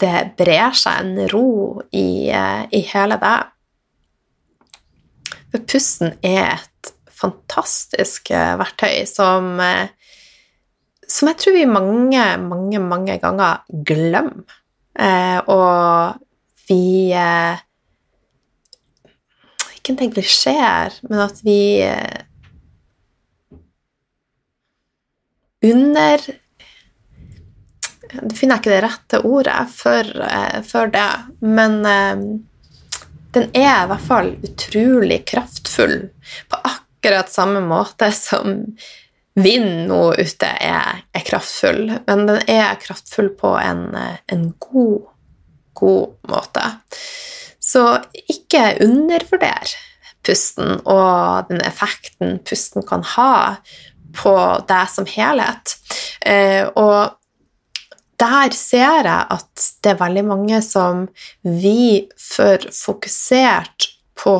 det 0.00 0.16
brer 0.36 0.76
seg 0.76 1.02
en 1.02 1.28
ro 1.32 1.80
i, 1.96 2.28
i 2.28 2.80
hele 2.90 3.16
deg. 3.22 3.52
For 5.52 5.64
pusten 5.64 6.16
er 6.20 6.58
et 6.58 6.92
fantastisk 7.16 8.28
verktøy 8.30 9.06
som, 9.08 9.56
som 11.08 11.30
jeg 11.30 11.40
tror 11.40 11.56
vi 11.56 11.64
mange, 11.70 12.28
mange, 12.44 12.82
mange 12.82 13.16
ganger 13.22 13.64
glemmer. 13.88 14.60
Eh, 14.96 15.38
og 15.52 16.16
vi 16.68 17.12
eh, 17.12 17.58
ikke 19.76 19.92
egentlig 19.92 20.24
skjer, 20.32 20.96
men 21.10 21.20
at 21.26 21.42
vi 21.44 21.60
eh, 21.84 22.22
under 25.66 26.24
finner 28.34 28.56
jeg 28.56 28.62
ikke 28.62 28.74
det 28.74 28.82
rette 28.84 29.22
ordet 29.26 29.62
for, 29.72 30.12
eh, 30.26 30.60
for 30.66 30.92
det, 30.92 31.08
men 31.44 31.78
eh, 31.86 32.26
den 33.36 33.50
er 33.52 33.82
i 33.84 33.88
hvert 33.90 34.06
fall 34.06 34.30
utrolig 34.46 35.20
kraftfull 35.28 35.98
på 36.50 36.60
akkurat 36.62 37.32
samme 37.32 37.60
måte 37.64 38.08
som 38.16 38.62
vind 39.36 39.90
nå 39.90 40.00
ute 40.16 40.48
er, 40.48 41.02
er, 41.12 41.24
kraftfull, 41.26 41.90
men 42.06 42.24
den 42.30 42.40
er 42.48 42.78
kraftfull 42.80 43.28
på 43.36 43.52
en, 43.60 43.90
en 44.32 44.46
god, 44.64 45.10
god 45.76 46.30
måte. 46.32 46.64
Så 47.60 47.84
ikke 48.32 48.78
undervurder 48.86 49.76
pusten 50.26 50.80
og 50.82 51.50
den 51.50 51.60
effekten 51.66 52.38
pusten 52.46 52.86
kan 52.86 53.04
ha 53.16 53.58
på 54.16 54.34
deg 54.68 54.88
som 54.90 55.06
helhet. 55.10 55.76
Eh, 56.20 56.64
og 56.72 57.05
der 58.20 58.54
ser 58.56 59.04
jeg 59.04 59.26
at 59.36 59.66
det 59.84 59.92
er 59.92 60.00
veldig 60.00 60.24
mange 60.26 60.62
som 60.64 61.06
vi 61.42 62.06
for 62.20 62.62
fokusert 62.72 63.88
på 64.16 64.36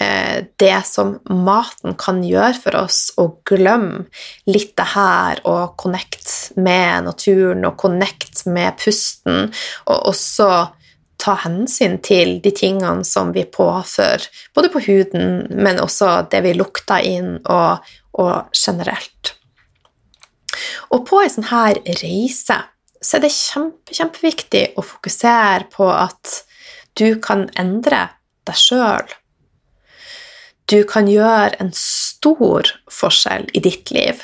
eh, 0.00 0.44
det 0.60 0.78
som 0.88 1.16
maten 1.30 1.96
kan 1.98 2.22
gjøre 2.24 2.54
for 2.60 2.78
oss, 2.84 3.00
og 3.20 3.40
glemme 3.48 4.06
litt 4.50 4.74
det 4.76 4.88
her 4.92 5.40
og 5.48 5.76
connect 5.80 6.58
med 6.60 7.08
naturen 7.08 7.64
og 7.68 7.78
connect 7.80 8.44
med 8.50 8.76
pusten, 8.82 9.48
og 9.86 10.10
også 10.12 10.50
ta 11.16 11.36
hensyn 11.46 11.96
til 12.04 12.36
de 12.44 12.52
tingene 12.52 13.04
som 13.08 13.32
vi 13.32 13.46
påfører, 13.48 14.26
både 14.54 14.70
på 14.72 14.84
huden, 14.84 15.46
men 15.48 15.80
også 15.80 16.26
det 16.30 16.42
vi 16.44 16.52
lukter 16.56 17.08
inn, 17.08 17.38
og, 17.48 17.80
og 18.20 18.52
generelt. 18.52 19.35
Og 20.94 21.06
på 21.08 21.20
ei 21.22 21.30
sånn 21.32 21.48
her 21.50 21.80
reise 22.02 22.58
så 23.02 23.18
er 23.18 23.26
det 23.26 23.32
kjempe, 23.34 23.94
kjempeviktig 23.94 24.64
å 24.78 24.84
fokusere 24.84 25.68
på 25.72 25.88
at 25.92 26.40
du 26.98 27.18
kan 27.22 27.46
endre 27.60 28.06
deg 28.48 28.58
sjøl. 28.58 29.10
Du 30.66 30.80
kan 30.88 31.06
gjøre 31.10 31.60
en 31.62 31.72
stor 31.76 32.72
forskjell 32.90 33.46
i 33.54 33.62
ditt 33.62 33.92
liv. 33.94 34.22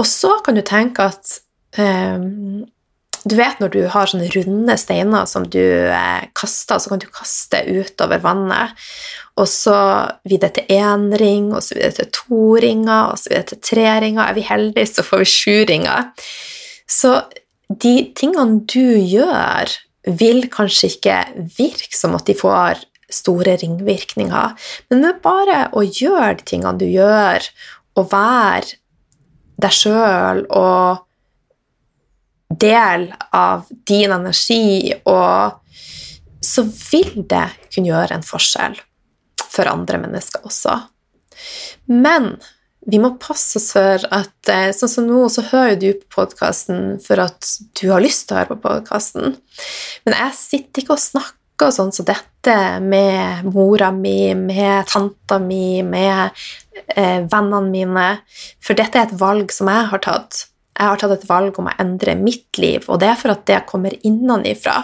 Og 0.00 0.06
så 0.08 0.38
kan 0.44 0.56
du 0.56 0.62
tenke 0.64 1.10
at 1.10 1.34
um, 1.76 2.62
du 3.28 3.34
vet 3.36 3.58
når 3.60 3.72
du 3.74 3.80
har 3.92 4.08
sånne 4.08 4.30
runde 4.32 4.76
steiner 4.80 5.26
som 5.28 5.44
du 5.52 5.60
eh, 5.60 6.22
kaster, 6.36 6.80
så 6.80 6.92
kan 6.92 7.02
du 7.02 7.08
kaste 7.12 7.60
utover 7.68 8.22
vannet. 8.24 8.72
Og 9.38 9.48
så 9.48 9.76
videre 10.28 10.52
til 10.56 10.72
én 10.74 11.10
ring, 11.20 11.52
og 11.54 11.62
så 11.64 11.76
videre 11.76 12.00
til 12.00 12.10
to 12.14 12.56
ringer, 12.60 13.12
og 13.12 13.20
så 13.20 13.30
videre 13.30 13.50
til 13.52 13.62
tre 13.70 13.86
ringer. 14.04 14.24
Er 14.24 14.36
vi 14.36 14.46
heldige, 14.46 14.90
så 14.90 15.06
får 15.06 15.22
vi 15.22 15.30
sju 15.30 15.56
ringer. 15.70 16.10
Så 16.90 17.14
de 17.70 17.94
tingene 18.18 18.64
du 18.66 18.98
gjør, 18.98 19.70
vil 20.18 20.46
kanskje 20.50 20.94
ikke 20.94 21.18
virke 21.58 21.96
som 21.96 22.16
at 22.16 22.26
de 22.26 22.34
får 22.34 22.80
store 23.10 23.56
ringvirkninger. 23.60 24.56
Men 24.90 25.02
det 25.04 25.10
er 25.10 25.22
bare 25.22 25.60
å 25.76 25.84
gjøre 25.84 26.38
de 26.40 26.46
tingene 26.52 26.80
du 26.80 26.86
gjør, 26.88 27.46
og 27.98 28.10
være 28.12 28.78
deg 29.60 29.74
sjøl 29.76 30.44
og 30.56 31.06
del 32.60 33.10
av 33.36 33.68
din 33.86 34.12
energi, 34.14 34.94
og 35.06 35.60
så 36.42 36.64
vil 36.64 37.26
det 37.28 37.48
kunne 37.68 37.90
gjøre 37.90 38.16
en 38.16 38.26
forskjell 38.26 38.78
for 39.60 39.70
andre 39.70 40.00
mennesker 40.00 40.48
også. 40.48 40.80
Men 41.92 42.34
vi 42.88 42.98
må 43.00 43.12
passe 43.20 43.58
oss 43.60 43.70
for 43.74 44.04
at 44.08 44.50
eh, 44.50 44.70
Sånn 44.76 44.90
som 44.90 45.08
nå, 45.08 45.24
så 45.32 45.44
hører 45.50 45.76
du 45.80 45.90
på 46.00 46.22
podkasten 46.22 46.96
for 47.04 47.20
at 47.20 47.48
du 47.76 47.90
har 47.92 48.02
lyst 48.02 48.28
til 48.28 48.36
å 48.36 48.40
høre 48.40 48.54
på 48.54 48.62
podkasten. 48.64 49.36
Men 50.06 50.16
jeg 50.16 50.38
sitter 50.38 50.82
ikke 50.82 50.96
og 50.96 51.02
snakker 51.02 51.74
sånn 51.76 51.92
som 51.92 52.08
dette 52.08 52.56
med 52.80 53.44
mora 53.52 53.90
mi, 53.92 54.32
med 54.32 54.88
tanta 54.88 55.36
mi, 55.42 55.82
med 55.84 56.32
eh, 56.96 57.20
vennene 57.20 57.66
mine. 57.68 58.06
For 58.64 58.78
dette 58.78 58.96
er 58.96 59.10
et 59.10 59.20
valg 59.20 59.52
som 59.52 59.68
jeg 59.68 59.90
har 59.92 60.04
tatt. 60.06 60.46
Jeg 60.72 60.88
har 60.88 61.02
tatt 61.02 61.18
et 61.18 61.28
valg 61.28 61.58
om 61.60 61.68
å 61.68 61.76
endre 61.82 62.16
mitt 62.16 62.56
liv, 62.56 62.86
og 62.88 63.02
det 63.02 63.10
er 63.12 63.20
for 63.20 63.34
at 63.34 63.44
det 63.50 63.60
kommer 63.68 63.92
innenfra. 64.08 64.78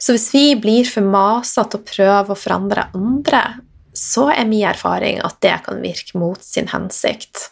Så 0.00 0.14
hvis 0.14 0.30
vi 0.32 0.46
blir 0.56 0.88
for 0.88 1.04
masete 1.04 1.76
og 1.76 1.84
prøver 1.90 2.32
å 2.32 2.38
forandre 2.38 2.88
andre, 2.96 3.42
så 3.94 4.28
er 4.34 4.46
min 4.48 4.66
erfaring 4.68 5.20
at 5.24 5.40
det 5.44 5.56
kan 5.66 5.82
virke 5.82 6.18
mot 6.18 6.42
sin 6.42 6.68
hensikt. 6.72 7.48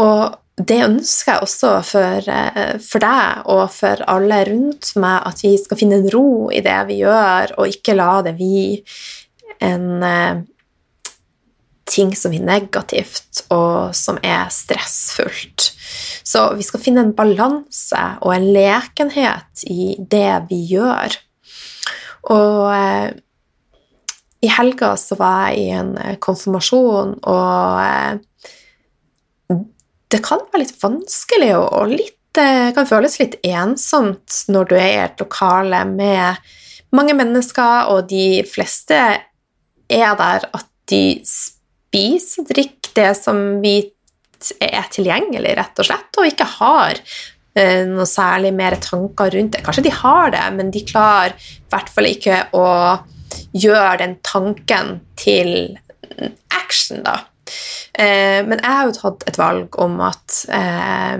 Og 0.00 0.38
det 0.58 0.78
ønsker 0.82 1.36
jeg 1.36 1.44
også 1.44 1.72
for, 1.86 2.28
eh, 2.32 2.78
for, 2.82 3.02
deg 3.02 3.50
og 3.52 3.64
for 3.70 4.02
alle 4.10 4.40
rundt 4.48 4.90
meg, 4.98 5.22
at 5.28 5.42
vi 5.44 5.54
skal 5.60 5.78
finne 5.78 6.00
en 6.00 6.10
ro 6.10 6.50
i 6.50 6.62
det 6.64 6.78
vi 6.88 7.00
gjør, 7.04 7.54
og 7.58 7.74
ikke 7.74 7.94
la 7.98 8.20
det 8.26 8.34
bli 8.38 8.78
en 9.62 10.02
uh, 10.02 10.40
ting 11.88 12.12
som 12.16 12.34
er 12.34 12.44
negativt, 12.46 13.44
og 13.54 13.94
som 13.96 14.18
er 14.22 14.50
stressfullt. 14.54 15.70
Så 16.26 16.44
vi 16.58 16.66
skal 16.66 16.82
finne 16.82 17.06
en 17.06 17.14
balanse 17.16 18.02
og 18.22 18.34
en 18.34 18.50
lekenhet 18.54 19.64
i 19.70 19.94
det 19.98 20.34
vi 20.50 20.60
gjør. 20.74 21.16
Og 22.34 22.68
uh, 22.70 23.08
i 24.40 24.50
helga 24.52 24.92
så 24.98 25.16
var 25.18 25.48
jeg 25.50 25.64
i 25.64 25.70
en 25.74 25.94
eh, 25.98 26.16
konfirmasjon, 26.22 27.16
og 27.26 27.80
eh, 27.82 29.58
det 30.08 30.22
kan 30.24 30.44
være 30.46 30.62
litt 30.62 30.78
vanskelig 30.82 31.52
og 31.58 31.92
litt 31.92 32.40
eh, 32.40 32.70
kan 32.76 32.88
føles 32.88 33.18
litt 33.20 33.38
ensomt 33.46 34.44
når 34.52 34.70
du 34.70 34.76
er 34.78 34.90
i 34.92 35.04
et 35.08 35.24
lokale 35.24 35.82
med 35.90 36.54
mange 36.94 37.16
mennesker, 37.18 37.90
og 37.92 38.06
de 38.12 38.44
fleste 38.48 38.98
er 39.88 40.18
der 40.20 40.46
at 40.46 40.68
de 40.88 41.18
spiser 41.26 42.44
og 42.44 42.52
drikker 42.52 42.94
det 42.96 43.10
som 43.18 43.58
vi 43.60 43.80
er 44.62 44.86
tilgjengelig, 44.94 45.50
rett 45.58 45.82
og 45.82 45.88
slett, 45.88 46.14
og 46.14 46.30
ikke 46.30 46.46
har 46.60 47.00
noe 47.90 48.04
særlig 48.06 48.52
mer 48.54 48.76
tanker 48.78 49.32
rundt 49.34 49.56
det. 49.56 49.64
Kanskje 49.66 49.82
de 49.88 49.92
har 49.98 50.30
det, 50.30 50.44
men 50.54 50.68
de 50.70 50.84
klarer 50.86 51.34
i 51.34 51.56
hvert 51.72 51.90
fall 51.90 52.06
ikke 52.06 52.36
å 52.54 52.66
gjøre 53.56 53.98
den 54.02 54.18
tanken 54.26 54.98
til 55.18 55.78
action, 56.54 57.02
da. 57.06 57.20
Eh, 57.98 58.44
men 58.46 58.60
jeg 58.60 58.74
har 58.76 58.88
jo 58.88 58.96
tatt 58.96 59.24
et 59.28 59.38
valg 59.40 59.78
om 59.80 59.96
at 60.04 60.42
eh, 60.54 61.16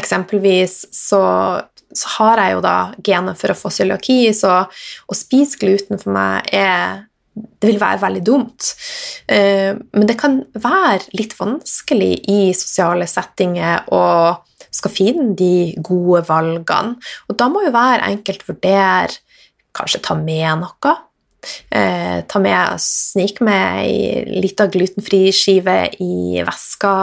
eksempelvis 0.00 0.80
så, 0.94 1.22
så, 1.92 2.12
har 2.16 2.40
jeg 2.40 2.56
jo 2.56 2.64
da 2.64 2.76
gener 3.06 3.36
for 3.38 3.52
å 3.52 3.58
få 3.58 3.72
cøliaki, 3.74 4.22
så 4.36 4.64
å 4.64 5.16
spise 5.16 5.60
gluten 5.60 6.00
for 6.00 6.16
meg 6.16 6.50
er 6.56 7.06
det 7.40 7.68
vil 7.70 7.78
være 7.80 8.02
veldig 8.02 8.22
dumt. 8.26 8.72
Eh, 9.30 9.72
men 9.76 10.08
det 10.08 10.18
kan 10.20 10.40
være 10.52 11.12
litt 11.16 11.36
vanskelig 11.38 12.16
i 12.28 12.40
sosiale 12.56 13.06
settinger 13.08 13.86
å 13.94 14.02
skal 14.70 14.92
finne 14.92 15.32
de 15.38 15.76
gode 15.82 16.24
valgene. 16.28 16.96
Og 17.30 17.38
da 17.38 17.48
må 17.50 17.64
jo 17.64 17.72
hver 17.74 18.02
enkelt 18.06 18.44
vurdere 18.48 19.20
kanskje 19.76 20.02
ta 20.04 20.16
med 20.18 20.64
noe 20.64 20.96
Eh, 21.70 22.20
ta 22.28 22.40
med, 22.42 22.80
Snik 22.82 23.40
med 23.44 23.84
ei 23.84 24.40
lita 24.42 24.66
glutenfri 24.70 25.22
skive 25.34 25.78
i 26.02 26.42
veska. 26.46 26.94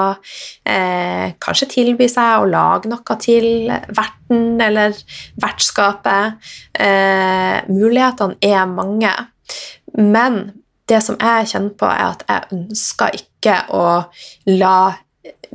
Eh, 0.66 1.34
kanskje 1.42 1.70
tilby 1.74 2.10
seg 2.12 2.44
å 2.44 2.50
lage 2.50 2.92
noe 2.92 3.18
til 3.24 3.72
verten 3.88 4.62
eller 4.62 4.96
vertskapet. 5.42 6.38
Eh, 6.74 7.58
mulighetene 7.72 8.38
er 8.42 8.70
mange. 8.70 9.14
Men 9.98 10.40
det 10.88 11.02
som 11.04 11.18
jeg 11.20 11.50
kjenner 11.52 11.76
på, 11.80 11.90
er 11.90 12.14
at 12.14 12.24
jeg 12.28 12.58
ønsker 12.58 13.20
ikke 13.20 13.58
å 13.76 13.88
la 14.54 14.80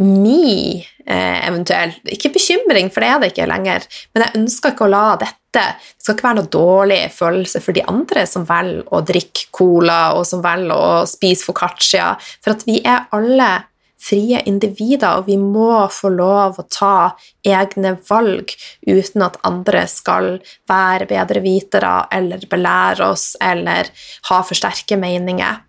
mi 0.03 0.83
eh, 1.07 1.38
eventuell 1.47 1.95
Ikke 2.15 2.33
bekymring, 2.35 2.91
for 2.93 3.05
det 3.05 3.09
er 3.11 3.23
det 3.23 3.33
ikke 3.33 3.49
lenger, 3.51 3.87
men 4.12 4.27
jeg 4.27 4.43
ønsker 4.43 4.75
ikke 4.75 4.87
å 4.87 4.93
la 4.93 5.07
dette 5.21 5.38
Det 5.53 6.05
skal 6.05 6.17
ikke 6.17 6.29
være 6.29 6.41
noe 6.41 6.53
dårlig 6.53 7.01
følelse 7.12 7.61
for 7.65 7.77
de 7.77 7.85
andre 7.91 8.25
som 8.29 8.47
velger 8.49 8.87
å 8.88 9.03
drikke 9.05 9.51
cola, 9.53 10.01
og 10.17 10.25
som 10.29 10.41
velger 10.45 10.73
å 10.73 11.03
spise 11.09 11.45
foccaccia, 11.45 12.15
for 12.41 12.57
at 12.57 12.65
vi 12.69 12.79
er 12.81 13.05
alle 13.12 13.51
frie 14.03 14.41
individer, 14.49 15.21
og 15.21 15.29
vi 15.29 15.37
må 15.38 15.85
få 15.93 16.11
lov 16.12 16.59
å 16.59 16.67
ta 16.67 16.95
egne 17.47 17.95
valg 18.09 18.55
uten 18.88 19.27
at 19.27 19.38
andre 19.47 19.85
skal 19.91 20.33
være 20.71 21.07
bedrevitere 21.11 21.93
eller 22.17 22.49
belære 22.51 23.12
oss 23.12 23.33
eller 23.41 23.93
ha 24.31 24.41
for 24.43 24.59
sterke 24.59 24.99
meninger. 24.99 25.61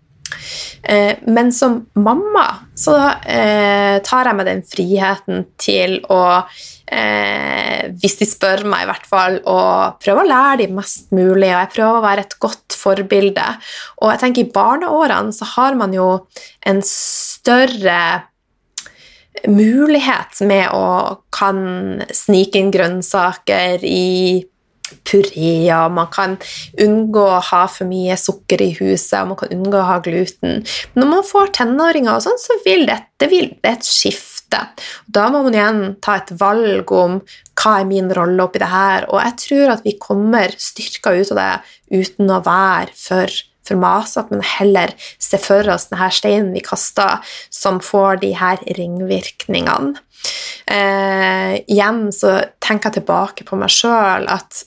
Eh, 0.82 1.16
men 1.26 1.52
som 1.52 1.80
mamma 1.96 2.44
så 2.76 2.96
eh, 3.24 4.00
tar 4.04 4.28
jeg 4.28 4.36
meg 4.38 4.48
den 4.48 4.62
friheten 4.68 5.46
til 5.60 5.96
å 6.12 6.22
eh, 6.44 7.88
Hvis 8.00 8.18
de 8.20 8.28
spør 8.28 8.64
meg, 8.68 8.84
i 8.84 8.90
hvert 8.90 9.08
fall, 9.08 9.38
å 9.48 9.58
prøve 10.00 10.24
å 10.24 10.28
lære 10.28 10.64
dem 10.64 10.76
mest 10.78 11.10
mulig, 11.14 11.48
og 11.50 11.58
jeg 11.58 11.72
prøver 11.76 11.98
å 11.98 12.04
være 12.04 12.24
et 12.26 12.36
godt 12.42 12.76
forbilde. 12.76 13.46
Og 14.02 14.12
jeg 14.12 14.22
tenker 14.22 14.44
i 14.44 14.52
barneårene 14.54 15.34
så 15.36 15.48
har 15.56 15.76
man 15.78 15.96
jo 15.96 16.08
en 16.68 16.80
større 16.84 17.98
mulighet 19.50 20.40
med 20.46 20.70
å 20.72 20.86
kan 21.34 22.02
snike 22.14 22.60
inn 22.60 22.72
grønnsaker 22.74 23.84
i 23.84 24.44
pureer, 25.08 25.88
man 25.92 26.10
kan 26.12 26.36
unngå 26.80 27.24
å 27.24 27.40
ha 27.50 27.62
for 27.70 27.88
mye 27.88 28.16
sukker 28.20 28.62
i 28.62 28.72
huset, 28.78 29.16
og 29.22 29.32
man 29.32 29.40
kan 29.40 29.54
unngå 29.56 29.80
å 29.80 29.88
ha 29.88 30.00
gluten. 30.04 30.60
Når 30.98 31.10
man 31.10 31.24
får 31.26 31.54
tenåringer, 31.60 32.16
og 32.16 32.26
sånn, 32.26 32.40
så 32.40 32.58
vil 32.66 32.84
dette 32.90 33.30
vil, 33.30 33.50
det 33.64 33.78
et 33.78 33.88
skifte. 33.88 34.60
Da 35.06 35.30
må 35.32 35.42
man 35.46 35.56
igjen 35.56 35.80
ta 36.04 36.18
et 36.20 36.34
valg 36.40 36.92
om 36.94 37.18
hva 37.58 37.78
er 37.80 37.88
min 37.88 38.12
rolle 38.14 38.44
oppi 38.44 38.60
det 38.62 38.70
her, 38.70 39.08
og 39.08 39.22
jeg 39.22 39.40
tror 39.46 39.74
at 39.78 39.88
vi 39.88 39.96
kommer 40.00 40.54
styrka 40.60 41.14
ut 41.16 41.34
av 41.34 41.40
det 41.40 41.50
uten 42.04 42.30
å 42.30 42.44
være 42.44 42.94
for 42.98 43.42
for 43.64 43.80
masete, 43.80 44.28
men 44.28 44.42
heller 44.44 44.92
se 45.22 45.38
for 45.40 45.68
oss 45.72 45.88
denne 45.88 46.10
steinen 46.12 46.52
vi 46.52 46.60
kaster, 46.64 47.22
som 47.48 47.80
får 47.80 48.20
de 48.24 48.34
her 48.36 48.60
ringvirkningene. 48.78 49.96
Eh, 50.68 51.54
igjen 51.68 52.06
så 52.12 52.38
tenker 52.64 52.90
jeg 52.90 53.00
tilbake 53.00 53.44
på 53.48 53.58
meg 53.60 53.72
sjøl 53.72 54.28
at 54.32 54.64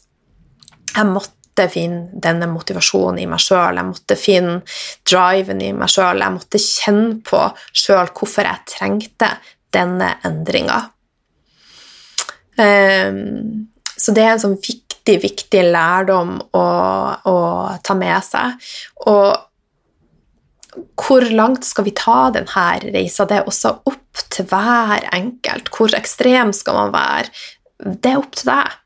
jeg 0.97 1.09
måtte 1.09 1.67
finne 1.73 2.21
denne 2.21 2.49
motivasjonen 2.51 3.21
i 3.21 3.29
meg 3.29 3.41
sjøl, 3.41 3.79
jeg 3.79 3.87
måtte 3.87 4.17
finne 4.19 4.59
driven 5.07 5.63
i 5.65 5.71
meg 5.73 5.89
sjøl, 5.91 6.21
jeg 6.21 6.35
måtte 6.35 6.61
kjenne 6.61 7.17
på 7.25 7.41
sjøl 7.73 8.11
hvorfor 8.17 8.47
jeg 8.49 8.67
trengte 8.73 9.31
denne 9.73 10.13
endringa. 10.27 10.83
Um, 12.57 13.67
så 13.97 14.13
det 14.13 14.23
er 14.23 14.35
en 14.35 14.41
sånn 14.41 14.57
viktig, 14.61 15.17
viktig 15.23 15.63
lærdom 15.71 16.37
å, 16.57 16.63
å 17.29 17.37
ta 17.85 17.97
med 17.97 18.25
seg. 18.25 18.57
Og 19.09 19.35
hvor 20.97 21.25
langt 21.33 21.65
skal 21.65 21.87
vi 21.87 21.93
ta 21.97 22.27
denne 22.33 22.65
reisa? 22.83 23.25
Det 23.25 23.39
er 23.39 23.49
også 23.49 23.79
opp 23.89 24.25
til 24.33 24.45
hver 24.49 25.07
enkelt. 25.13 25.71
Hvor 25.73 25.93
ekstrem 25.97 26.53
skal 26.53 26.77
man 26.77 26.93
være? 26.93 27.33
Det 27.97 28.13
er 28.13 28.21
opp 28.21 28.37
til 28.37 28.51
deg 28.51 28.77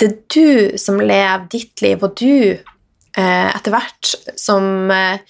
det 0.00 0.08
er 0.08 0.18
du 0.32 0.78
som 0.80 1.00
lever 1.00 1.46
ditt 1.52 1.82
liv, 1.84 2.00
og 2.00 2.16
du 2.16 2.56
eh, 2.56 3.48
etter 3.50 3.74
hvert 3.74 4.12
som 4.40 4.90
eh, 4.94 5.20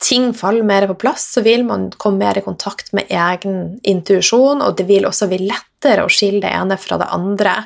ting 0.00 0.32
faller 0.34 0.66
mer 0.66 0.88
på 0.90 0.98
plass, 1.04 1.28
så 1.36 1.44
vil 1.46 1.64
man 1.68 1.90
komme 2.00 2.24
mer 2.24 2.40
i 2.40 2.44
kontakt 2.44 2.92
med 2.96 3.10
egen 3.10 3.78
intuisjon, 3.86 4.64
og 4.64 4.78
det 4.78 4.88
vil 4.88 5.06
også 5.06 5.28
bli 5.30 5.44
lettere 5.44 6.06
å 6.06 6.12
skille 6.12 6.42
det 6.42 6.54
ene 6.56 6.78
fra 6.80 6.98
det 7.00 7.10
andre, 7.14 7.56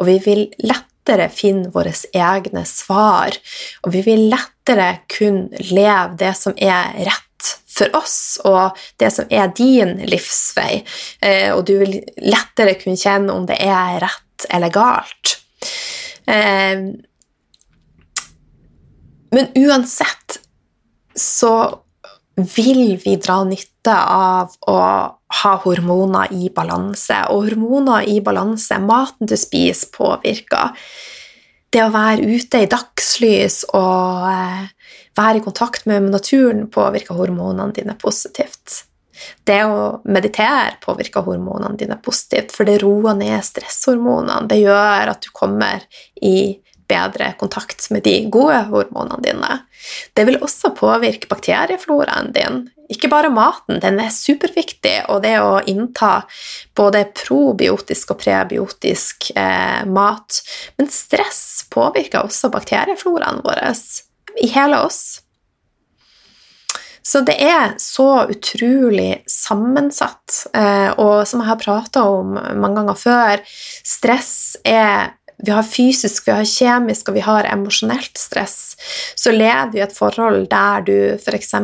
og 0.00 0.08
vi 0.08 0.16
vil 0.24 0.46
lettere 0.64 1.28
finne 1.32 1.70
våre 1.74 1.92
egne 2.16 2.64
svar, 2.68 3.36
og 3.84 3.94
vi 3.94 4.02
vil 4.06 4.26
lettere 4.32 5.04
kunne 5.12 5.68
leve 5.70 6.16
det 6.24 6.32
som 6.38 6.56
er 6.56 6.96
rett 7.06 7.52
for 7.72 7.94
oss, 7.96 8.40
og 8.48 8.78
det 9.00 9.12
som 9.12 9.28
er 9.32 9.52
din 9.56 9.96
livsvei, 10.08 10.82
eh, 11.20 11.52
og 11.52 11.66
du 11.68 11.76
vil 11.84 12.00
lettere 12.24 12.76
kunne 12.80 13.00
kjenne 13.00 13.36
om 13.36 13.46
det 13.48 13.60
er 13.62 14.00
rett 14.02 14.50
eller 14.50 14.72
galt. 14.72 15.41
Eh, 16.26 16.84
men 19.32 19.48
uansett 19.56 20.38
så 21.14 21.54
vil 22.36 22.98
vi 23.04 23.16
dra 23.20 23.42
nytte 23.44 23.94
av 23.94 24.54
å 24.68 24.78
ha 25.42 25.54
hormoner 25.64 26.32
i 26.32 26.50
balanse. 26.54 27.18
Og 27.32 27.48
hormoner 27.48 28.08
i 28.08 28.20
balanse, 28.24 28.78
maten 28.80 29.28
du 29.28 29.36
spiser, 29.40 29.90
påvirker. 29.94 30.76
Det 31.72 31.80
å 31.80 31.92
være 31.92 32.28
ute 32.28 32.60
i 32.60 32.68
dagslys 32.68 33.62
og 33.72 34.28
eh, 34.28 34.64
være 35.16 35.40
i 35.40 35.44
kontakt 35.44 35.86
med 35.88 36.10
naturen 36.12 36.66
påvirker 36.72 37.16
hormonene 37.16 37.72
dine 37.76 37.96
positivt. 38.00 38.82
Det 39.48 39.60
å 39.66 40.02
meditere 40.04 40.78
påvirker 40.82 41.24
hormonene 41.26 41.78
dine 41.78 41.98
positivt, 42.02 42.54
for 42.54 42.68
det 42.68 42.80
roer 42.82 43.16
ned 43.18 43.42
stresshormonene. 43.46 44.48
Det 44.50 44.62
gjør 44.62 45.14
at 45.14 45.24
du 45.24 45.32
kommer 45.34 45.86
i 46.22 46.60
bedre 46.92 47.32
kontakt 47.40 47.88
med 47.90 48.04
de 48.06 48.14
gode 48.32 48.58
hormonene 48.68 49.22
dine. 49.24 49.56
Det 50.14 50.26
vil 50.28 50.40
også 50.42 50.72
påvirke 50.76 51.30
bakteriefloraen 51.30 52.32
din. 52.36 52.62
Ikke 52.92 53.08
bare 53.08 53.32
maten, 53.32 53.80
den 53.80 54.00
er 54.02 54.12
superviktig, 54.12 55.06
og 55.08 55.22
det 55.24 55.36
å 55.40 55.60
innta 55.70 56.26
både 56.76 57.06
probiotisk 57.16 58.12
og 58.12 58.20
prebiotisk 58.20 59.30
eh, 59.38 59.82
mat. 59.88 60.42
Men 60.76 60.90
stress 60.92 61.64
påvirker 61.72 62.26
også 62.26 62.52
bakteriefloraen 62.52 63.40
vår 63.46 63.62
i 64.42 64.50
hele 64.52 64.82
oss. 64.84 65.22
Så 67.02 67.24
det 67.26 67.34
er 67.42 67.74
så 67.82 68.26
utrolig 68.30 69.22
sammensatt. 69.30 70.46
Eh, 70.54 70.90
og 71.02 71.26
som 71.28 71.42
jeg 71.42 71.50
har 71.50 71.62
prata 71.62 72.04
om 72.06 72.36
mange 72.36 72.76
ganger 72.78 72.98
før, 72.98 73.42
stress 73.82 74.56
er 74.64 75.12
vi 75.42 75.50
har 75.50 75.66
fysisk, 75.66 76.28
vi 76.28 76.34
har 76.36 76.46
kjemisk 76.46 77.08
og 77.10 77.16
vi 77.16 77.22
har 77.24 77.48
emosjonelt 77.50 78.18
stress, 78.18 78.76
så 79.18 79.32
lever 79.34 79.72
vi 79.72 79.80
i 79.80 79.82
et 79.82 79.94
forhold 79.96 80.44
der 80.52 80.84
du 80.86 80.94
f.eks. 81.16 81.54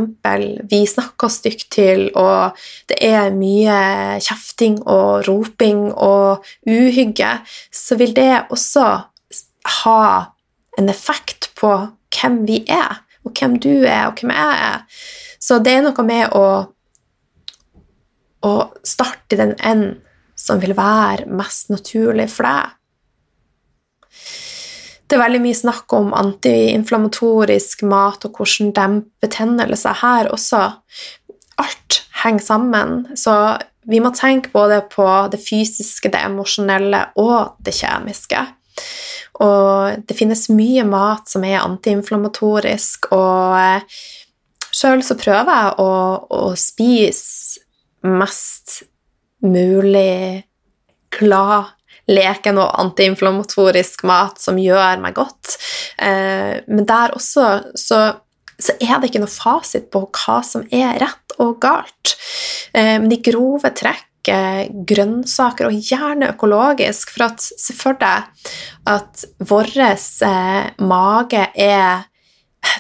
vi 0.71 0.81
snakker 0.87 1.31
stygt 1.31 1.69
til, 1.77 2.09
og 2.19 2.59
det 2.91 2.99
er 3.07 3.31
mye 3.37 4.19
kjefting 4.25 4.81
og 4.83 5.29
roping 5.29 5.93
og 5.93 6.45
uhygge, 6.67 7.31
så 7.71 7.99
vil 8.01 8.17
det 8.17 8.49
også 8.51 8.89
ha 9.85 10.03
en 10.79 10.91
effekt 10.91 11.53
på 11.59 11.71
hvem 12.19 12.43
vi 12.49 12.65
er, 12.67 13.05
og 13.23 13.37
hvem 13.39 13.59
du 13.63 13.85
er, 13.85 14.09
og 14.09 14.19
hvem 14.19 14.35
jeg 14.35 14.59
er. 14.73 14.83
Så 15.39 15.61
det 15.63 15.77
er 15.79 15.87
noe 15.87 16.05
med 16.07 16.35
å, 16.35 16.47
å 18.43 18.53
starte 18.87 19.37
i 19.37 19.41
den 19.41 19.55
enden 19.59 19.97
som 20.39 20.61
vil 20.63 20.77
være 20.79 21.27
mest 21.35 21.73
naturlig 21.73 22.29
for 22.31 22.47
deg. 22.47 22.75
Det 25.09 25.17
er 25.17 25.23
veldig 25.25 25.41
mye 25.41 25.57
snakk 25.57 25.95
om 25.97 26.13
antiinflamatorisk 26.15 27.83
mat 27.89 28.27
og 28.29 28.37
hvordan 28.37 28.75
dempe 28.77 29.25
betennelse 29.25 29.95
her 30.03 30.29
også. 30.35 30.61
Alt 31.59 32.03
henger 32.23 32.45
sammen, 32.45 32.93
så 33.17 33.57
vi 33.89 34.03
må 34.05 34.13
tenke 34.13 34.53
både 34.53 34.83
på 34.93 35.07
det 35.33 35.41
fysiske, 35.41 36.11
det 36.13 36.21
emosjonelle 36.29 37.07
og 37.19 37.57
det 37.65 37.73
kjemiske. 37.79 38.45
Og 39.41 40.05
det 40.05 40.17
finnes 40.19 40.49
mye 40.53 40.85
mat 40.87 41.31
som 41.31 41.47
er 41.47 41.63
antiinflamatorisk, 41.63 43.09
og 43.17 43.97
Sjøl 44.75 45.03
så 45.07 45.17
prøver 45.19 45.49
jeg 45.49 45.75
å, 45.83 45.91
å, 46.29 46.43
spise 46.59 47.65
mest 48.07 48.83
mulig 49.43 50.45
glad, 51.15 51.75
leken 52.09 52.61
og 52.63 52.73
antiinflamatorisk 52.81 54.05
mat 54.09 54.41
som 54.41 54.59
gjør 54.61 55.01
meg 55.03 55.17
godt. 55.19 55.59
Eh, 56.01 56.61
men 56.69 56.89
der 56.89 57.15
også 57.17 57.49
så, 57.77 58.01
så, 58.55 58.77
er 58.79 58.99
det 58.99 59.11
ikke 59.11 59.23
noe 59.25 59.33
fasit 59.33 59.91
på 59.93 60.07
hva 60.07 60.41
som 60.47 60.65
er 60.73 60.97
rett 61.03 61.37
og 61.43 61.59
galt. 61.63 62.17
Eh, 62.73 62.97
men 62.97 63.11
de 63.13 63.21
grove 63.25 63.73
trekk 63.77 64.05
grønnsaker, 64.29 65.69
og 65.69 65.89
gjerne 65.91 66.33
økologisk. 66.35 67.13
For 67.15 67.29
at 67.29 67.41
se 67.41 67.75
for 67.77 67.99
deg 68.01 68.29
at 68.89 69.25
vår 69.49 69.73
eh, 69.81 70.71
mage 70.85 71.47
er 71.55 72.07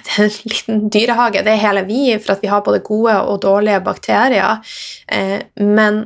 det 0.04 0.14
er 0.14 0.24
en 0.24 0.52
liten 0.52 0.84
dyrehage. 0.92 1.42
Det 1.46 1.54
er 1.54 1.62
hele 1.62 1.84
vi, 1.88 2.02
for 2.18 2.34
at 2.34 2.44
vi 2.44 2.50
har 2.52 2.64
både 2.66 2.84
gode 2.84 3.16
og 3.20 3.42
dårlige 3.42 3.80
bakterier. 3.86 4.62
Eh, 5.06 5.40
men 5.62 6.04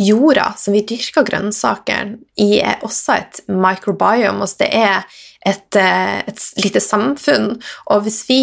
jorda 0.00 0.52
som 0.58 0.74
vi 0.76 0.84
dyrker 0.86 1.26
grønnsaker 1.26 2.14
i, 2.40 2.60
er 2.60 2.84
også 2.86 3.18
et 3.18 3.40
microbiome. 3.48 4.44
Altså 4.44 4.64
det 4.64 4.70
er 4.76 5.08
et, 5.46 5.76
eh, 5.76 6.20
et 6.28 6.64
lite 6.64 6.80
samfunn. 6.80 7.56
Og 7.86 8.04
hvis 8.04 8.22
vi 8.28 8.42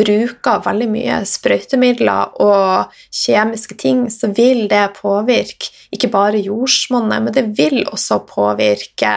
bruker 0.00 0.62
veldig 0.64 0.88
mye 0.90 1.18
sprøytemidler 1.28 2.40
og 2.40 2.92
kjemiske 3.12 3.76
ting, 3.80 4.06
så 4.12 4.30
vil 4.32 4.66
det 4.70 4.94
påvirke 5.00 5.72
ikke 5.92 6.10
bare 6.12 6.40
jordsmonnet, 6.40 7.24
men 7.24 7.34
det 7.34 7.46
vil 7.58 7.82
også 7.90 8.20
påvirke 8.28 9.14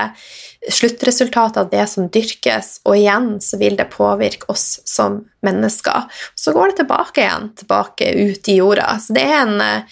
sluttresultatet 0.71 1.57
av 1.57 1.69
det 1.71 1.85
som 1.91 2.07
dyrkes, 2.11 2.77
og 2.87 2.97
igjen 2.97 3.29
så 3.43 3.59
vil 3.61 3.75
det 3.79 3.89
påvirke 3.93 4.47
oss 4.53 4.79
som 4.87 5.21
mennesker. 5.43 6.07
Så 6.35 6.53
går 6.55 6.71
det 6.71 6.81
tilbake 6.83 7.23
igjen, 7.25 7.49
tilbake 7.59 8.11
ut 8.15 8.49
i 8.49 8.57
jorda. 8.59 8.87
Så 9.03 9.15
det 9.17 9.25
er 9.27 9.39
en, 9.41 9.85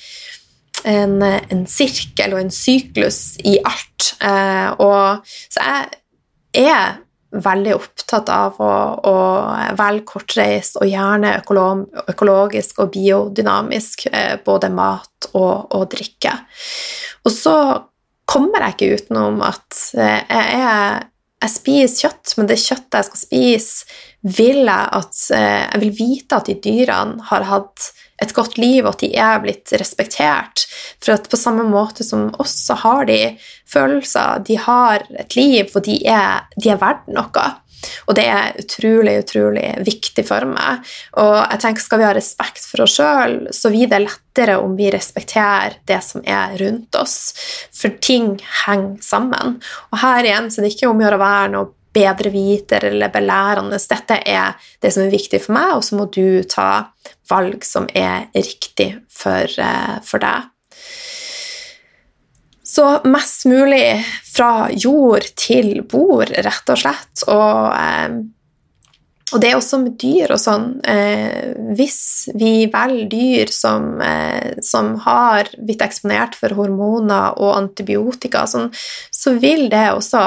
en, 0.93 1.15
en 1.23 1.63
sirkel 1.69 2.35
og 2.37 2.43
en 2.45 2.53
syklus 2.55 3.21
i 3.43 3.57
alt. 3.59 4.13
Eh, 4.23 4.69
og, 4.79 5.33
så 5.51 5.67
jeg 6.55 6.67
er 6.71 6.99
veldig 7.31 7.75
opptatt 7.77 8.29
av 8.31 8.57
å, 8.59 8.71
å 9.07 9.15
velge 9.79 10.07
kortreist 10.09 10.75
og 10.81 10.89
gjerne 10.89 11.37
økologisk 11.39 12.81
og 12.83 12.91
biodynamisk, 12.95 14.09
eh, 14.11 14.35
både 14.43 14.71
mat 14.73 15.31
og, 15.31 15.71
og 15.71 15.87
drikke. 15.93 16.35
Og 17.23 17.31
så 17.31 17.55
kommer 18.31 18.63
jeg 18.63 18.75
ikke 18.77 18.99
utenom 19.01 19.41
at 19.45 19.81
jeg, 19.97 20.21
jeg, 20.29 20.61
er, 20.61 21.07
jeg 21.41 21.53
spiser 21.55 22.05
kjøtt, 22.05 22.35
men 22.37 22.49
det 22.51 22.61
kjøttet 22.61 22.99
jeg 22.99 23.09
skal 23.09 23.23
spise, 23.25 23.97
vil 24.21 24.61
jeg 24.67 24.87
at 25.01 25.19
eh, 25.33 25.63
Jeg 25.65 25.81
vil 25.81 25.95
vite 25.97 26.37
at 26.37 26.49
de 26.49 26.55
dyrene 26.61 27.27
har 27.31 27.47
hatt 27.49 27.91
et 28.21 28.33
godt 28.37 28.59
liv, 28.61 28.85
og 28.85 28.93
at 28.93 29.01
de 29.01 29.09
er 29.17 29.39
blitt 29.41 29.71
respektert. 29.81 30.67
For 31.01 31.15
at 31.15 31.25
på 31.29 31.39
samme 31.39 31.65
måte 31.65 32.05
som 32.05 32.29
oss, 32.41 32.53
så 32.67 32.77
har 32.83 33.07
de 33.09 33.17
følelser, 33.69 34.43
de 34.45 34.59
har 34.61 35.07
et 35.17 35.35
liv, 35.35 35.71
og 35.73 35.81
de 35.87 35.97
er, 36.05 36.45
de 36.61 36.69
er 36.69 36.81
verdt 36.81 37.09
noe. 37.09 37.47
Og 38.07 38.15
det 38.17 38.25
er 38.29 38.57
utrolig, 38.61 39.17
utrolig 39.23 39.65
viktig 39.85 40.25
for 40.27 40.47
meg. 40.49 40.85
Og 41.21 41.35
jeg 41.39 41.63
tenker 41.63 41.85
skal 41.85 42.01
vi 42.01 42.07
ha 42.07 42.13
respekt 42.17 42.65
for 42.67 42.85
oss 42.85 42.97
sjøl, 42.99 43.37
så 43.55 43.73
blir 43.73 43.91
det 43.91 44.03
lettere 44.05 44.57
om 44.61 44.77
vi 44.77 44.91
respekterer 44.93 45.79
det 45.89 45.99
som 46.05 46.23
er 46.25 46.57
rundt 46.61 46.95
oss. 46.99 47.19
For 47.75 47.93
ting 48.03 48.35
henger 48.65 48.97
sammen. 49.05 49.59
Og 49.91 50.01
her 50.03 50.27
igjen 50.27 50.51
så 50.51 50.61
det 50.61 50.71
er 50.71 50.77
ikke 50.77 50.91
om 50.91 51.01
å 51.01 51.07
gjøre 51.07 51.19
å 51.21 51.25
være 51.25 51.53
noe 51.55 51.71
bedreviter 51.91 52.85
eller 52.87 53.11
belærende. 53.11 53.79
Dette 53.89 54.21
er 54.25 54.55
det 54.79 54.93
som 54.93 55.03
er 55.03 55.11
viktig 55.11 55.41
for 55.43 55.57
meg, 55.57 55.75
og 55.75 55.83
så 55.83 55.99
må 55.99 56.07
du 56.13 56.43
ta 56.47 56.69
valg 57.31 57.65
som 57.67 57.87
er 57.95 58.29
riktig 58.35 58.93
for, 59.11 59.43
eh, 59.43 59.99
for 60.03 60.23
deg. 60.23 60.50
Så 62.71 63.01
mest 63.03 63.45
mulig 63.45 64.05
fra 64.23 64.69
jord 64.71 65.25
til 65.35 65.81
bord, 65.91 66.29
rett 66.31 66.71
og 66.71 66.79
slett. 66.79 67.23
Og, 67.27 67.73
eh, 67.75 68.13
og 69.33 69.43
det 69.43 69.49
er 69.49 69.57
også 69.57 69.79
med 69.81 69.97
dyr 69.99 70.31
og 70.35 70.39
sånn 70.39 70.65
eh, 70.87 71.51
Hvis 71.75 72.29
vi 72.35 72.67
velger 72.71 73.09
dyr 73.11 73.51
som, 73.51 73.89
eh, 74.03 74.55
som, 74.63 74.93
har 75.03 75.51
blitt 75.59 75.83
eksponert 75.83 76.39
for 76.39 76.55
hormoner 76.55 77.35
og 77.43 77.57
antibiotika, 77.57 78.45
sånn, 78.47 78.71
så 79.11 79.35
vil 79.35 79.67
det 79.71 79.89
også 79.91 80.25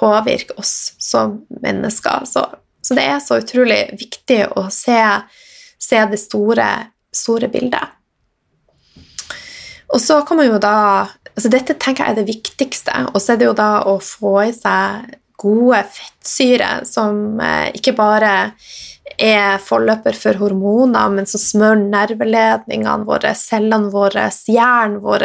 påvirke 0.00 0.56
oss 0.64 0.94
som 0.96 1.42
mennesker. 1.60 2.24
Så, 2.24 2.48
så 2.80 2.96
det 2.96 3.04
er 3.04 3.20
så 3.20 3.42
utrolig 3.44 3.82
viktig 4.00 4.46
å 4.56 4.70
se, 4.72 5.00
se 5.76 6.06
det 6.08 6.24
store, 6.24 6.70
store 7.12 7.52
bildet. 7.52 7.98
Og 9.92 10.00
så 10.00 10.22
kan 10.24 10.40
man 10.40 10.48
jo 10.48 10.56
da 10.56 10.78
altså 11.34 11.52
Dette 11.52 11.76
tenker 11.80 12.04
jeg 12.04 12.14
er 12.14 12.20
det 12.20 12.30
viktigste. 12.30 12.94
Og 13.12 13.18
så 13.22 13.34
er 13.34 13.42
det 13.42 13.50
jo 13.50 13.58
da 13.58 13.72
å 13.88 13.98
få 14.02 14.36
i 14.46 14.54
seg 14.56 15.18
gode 15.42 15.82
fettsyrer 15.90 16.86
som 16.86 17.40
eh, 17.42 17.68
ikke 17.76 17.96
bare 17.98 18.32
er 19.22 19.58
forløper 19.60 20.14
for 20.16 20.38
hormoner, 20.40 21.10
men 21.12 21.26
som 21.28 21.40
smører 21.40 21.82
nerveledningene 21.82 23.04
våre, 23.06 23.34
cellene 23.36 23.90
våre, 23.92 24.30
hjernen 24.48 25.00
vår, 25.02 25.22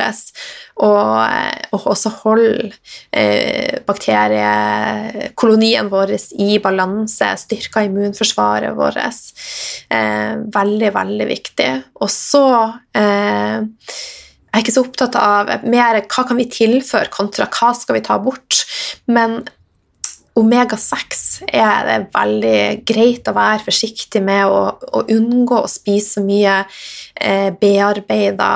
og, 0.83 1.23
eh, 1.23 1.61
og, 1.71 1.87
også 1.93 2.09
holder 2.23 2.73
eh, 3.11 3.79
bakteriekolonien 3.87 5.89
vår 5.93 6.09
i 6.43 6.59
balanse, 6.63 7.27
styrker 7.45 7.81
immunforsvaret 7.87 8.73
vårt. 8.77 8.97
Eh, 9.93 10.33
veldig, 10.57 10.91
veldig 10.97 11.27
viktig. 11.31 11.71
Og 12.01 12.09
så 12.11 12.47
eh, 12.97 13.59
jeg 14.47 14.61
er 14.61 14.63
ikke 14.63 14.73
så 14.73 14.85
opptatt 14.87 15.15
av 15.19 15.51
mer 15.67 15.99
hva 16.01 16.23
kan 16.25 16.39
vi 16.39 16.47
tilføre 16.49 17.11
kontra 17.13 17.49
hva 17.51 17.73
skal 17.77 17.97
vi 17.99 18.05
ta 18.07 18.15
bort. 18.21 18.63
Men 19.05 19.41
omega-6 20.37 21.49
er 21.49 21.87
det 21.87 21.97
veldig 22.13 22.61
greit 22.87 23.27
å 23.29 23.33
være 23.35 23.65
forsiktig 23.65 24.21
med 24.25 24.49
å, 24.49 24.61
å 24.97 25.03
unngå 25.13 25.59
å 25.63 25.69
spise 25.71 26.21
mye 26.25 26.59
eh, 26.61 27.49
bearbeida 27.57 28.49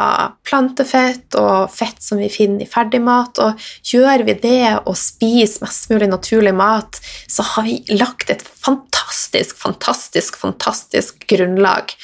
plantefett 0.45 1.37
og 1.41 1.71
fett 1.73 2.01
som 2.03 2.21
vi 2.21 2.29
finner 2.33 2.65
i 2.65 2.69
ferdigmat. 2.69 3.41
Og 3.41 3.93
gjør 3.93 4.25
vi 4.29 4.37
det 4.43 4.65
og 4.83 4.97
spiser 4.99 5.65
mest 5.65 5.89
mulig 5.91 6.09
naturlig 6.11 6.55
mat, 6.57 7.01
så 7.29 7.45
har 7.53 7.67
vi 7.67 7.79
lagt 7.93 8.33
et 8.33 8.45
fantastisk, 8.45 9.57
fantastisk, 9.61 10.37
fantastisk 10.41 11.25
grunnlag. 11.31 11.95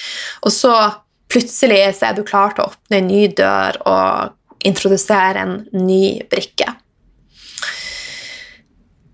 Og 0.45 0.53
så 0.53 0.73
plutselig 1.31 1.83
så 1.97 2.09
er 2.09 2.17
du 2.17 2.25
klar 2.27 2.55
til 2.55 2.65
å 2.65 2.71
åpne 2.71 3.01
en 3.01 3.09
ny 3.11 3.23
dør 3.37 3.79
og 3.85 4.67
introdusere 4.67 5.43
en 5.43 5.57
ny 5.75 6.19
brikke. 6.31 6.73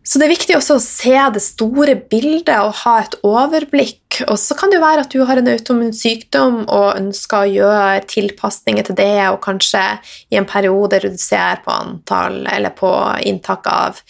Så 0.03 0.20
det 0.20 0.28
er 0.28 0.34
viktig 0.34 0.55
også 0.57 0.76
å 0.76 0.84
se 0.84 1.16
det 1.34 1.41
store 1.41 1.95
bildet 2.11 2.57
og 2.59 2.76
ha 2.84 2.97
et 3.01 3.16
overblikk. 3.26 4.20
Og 4.28 4.36
så 4.38 4.53
kan 4.59 4.70
det 4.70 4.78
jo 4.78 4.84
være 4.84 5.05
at 5.05 5.14
du 5.16 5.24
har 5.26 5.39
en 5.39 5.47
autoimmun 5.49 5.95
sykdom 5.95 6.59
og 6.68 6.99
ønsker 6.99 7.39
å 7.39 7.49
gjøre 7.49 8.03
tilpasninger 8.11 8.86
til 8.89 8.99
det, 8.99 9.24
og 9.32 9.39
kanskje 9.45 9.82
i 10.30 10.38
en 10.38 10.45
periode 10.49 10.99
redusere 11.05 11.64
på 11.64 11.74
antall 11.74 12.43
eller 12.51 12.76
på 12.78 12.91
inntak 13.26 13.72
av 13.72 14.03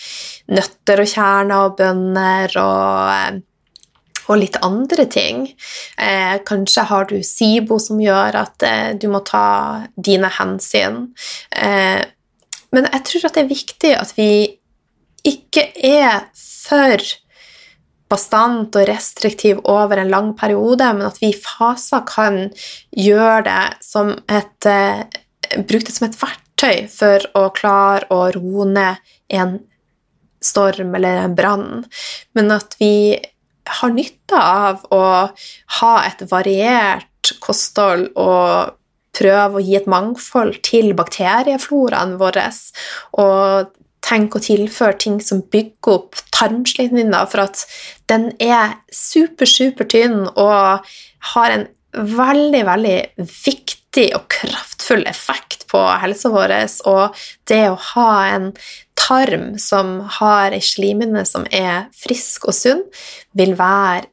nøtter 0.51 1.05
og 1.05 1.13
kjerner 1.13 1.69
og 1.69 1.77
bønner 1.79 2.57
og, 2.59 3.39
og 4.27 4.39
litt 4.39 4.57
andre 4.63 5.05
ting. 5.11 5.45
Eh, 5.97 6.35
kanskje 6.47 6.85
har 6.89 7.07
du 7.09 7.17
SIBO 7.23 7.79
som 7.81 8.01
gjør 8.01 8.39
at 8.43 8.65
eh, 8.67 8.91
du 8.99 9.09
må 9.11 9.23
ta 9.27 9.87
dine 9.95 10.31
hensyn. 10.39 11.07
Eh, 11.51 12.03
men 12.73 12.89
jeg 12.89 13.05
tror 13.09 13.27
at 13.27 13.35
det 13.37 13.43
er 13.43 13.51
viktig 13.51 13.95
at 13.97 14.13
vi 14.17 14.29
ikke 15.23 15.69
er 15.79 16.25
for 16.35 17.03
bastant 18.13 18.75
og 18.77 18.87
restriktiv 18.87 19.61
over 19.69 20.01
en 20.01 20.11
lang 20.11 20.31
periode, 20.37 20.85
men 20.93 21.07
at 21.07 21.19
vi 21.21 21.31
i 21.31 21.37
faser 21.37 22.03
kan 22.09 22.47
gjøre 22.91 23.43
det 23.47 23.67
som 23.85 24.15
et 24.29 24.69
eh, 24.69 25.03
Bruke 25.53 25.85
det 25.85 25.93
som 25.93 26.07
et 26.07 26.15
verktøy 26.17 26.87
for 26.89 27.25
å 27.37 27.41
klare 27.53 28.07
å 28.15 28.31
roe 28.33 28.63
ned 28.65 29.11
en 29.37 29.57
storm 30.41 30.95
eller 30.97 31.19
en 31.25 31.35
brann, 31.35 31.83
men 32.33 32.49
at 32.55 32.73
vi 32.79 33.19
har 33.69 33.93
nytte 33.93 34.39
av 34.39 34.83
å 34.91 35.03
ha 35.79 35.93
et 36.03 36.23
variert 36.31 37.33
kosthold 37.43 38.09
og 38.19 38.79
prøve 39.13 39.59
å 39.59 39.63
gi 39.63 39.77
et 39.77 39.89
mangfold 39.89 40.59
til 40.65 40.93
bakteriefloraen 40.97 42.17
vår. 42.21 42.39
Og 43.21 43.71
tenke 44.03 44.39
å 44.39 44.43
tilføre 44.43 44.97
ting 44.99 45.19
som 45.23 45.43
bygger 45.53 45.93
opp 45.95 46.19
tarmslimhinna, 46.35 47.23
for 47.31 47.45
at 47.45 47.63
den 48.11 48.31
er 48.43 48.75
super, 48.91 49.47
super 49.47 49.87
tynn 49.89 50.25
og 50.33 50.89
har 51.33 51.55
en 51.55 51.69
veldig, 51.93 52.65
veldig 52.67 52.97
viktig 53.21 53.82
og 54.17 54.25
kraftfull 54.33 55.05
effekt 55.09 55.67
på 55.71 55.81
helsa 56.01 56.31
vår. 56.33 56.55
Og 56.89 57.19
det 57.49 57.65
å 57.69 57.79
ha 57.93 58.09
en 58.33 58.49
tarm 58.99 59.53
som 59.61 59.99
har 60.19 60.55
ei 60.55 60.63
slimhinne 60.63 61.25
som 61.27 61.45
er 61.51 61.89
frisk 61.97 62.49
og 62.49 62.57
sunn, 62.57 62.83
vil 63.37 63.55
være 63.59 64.09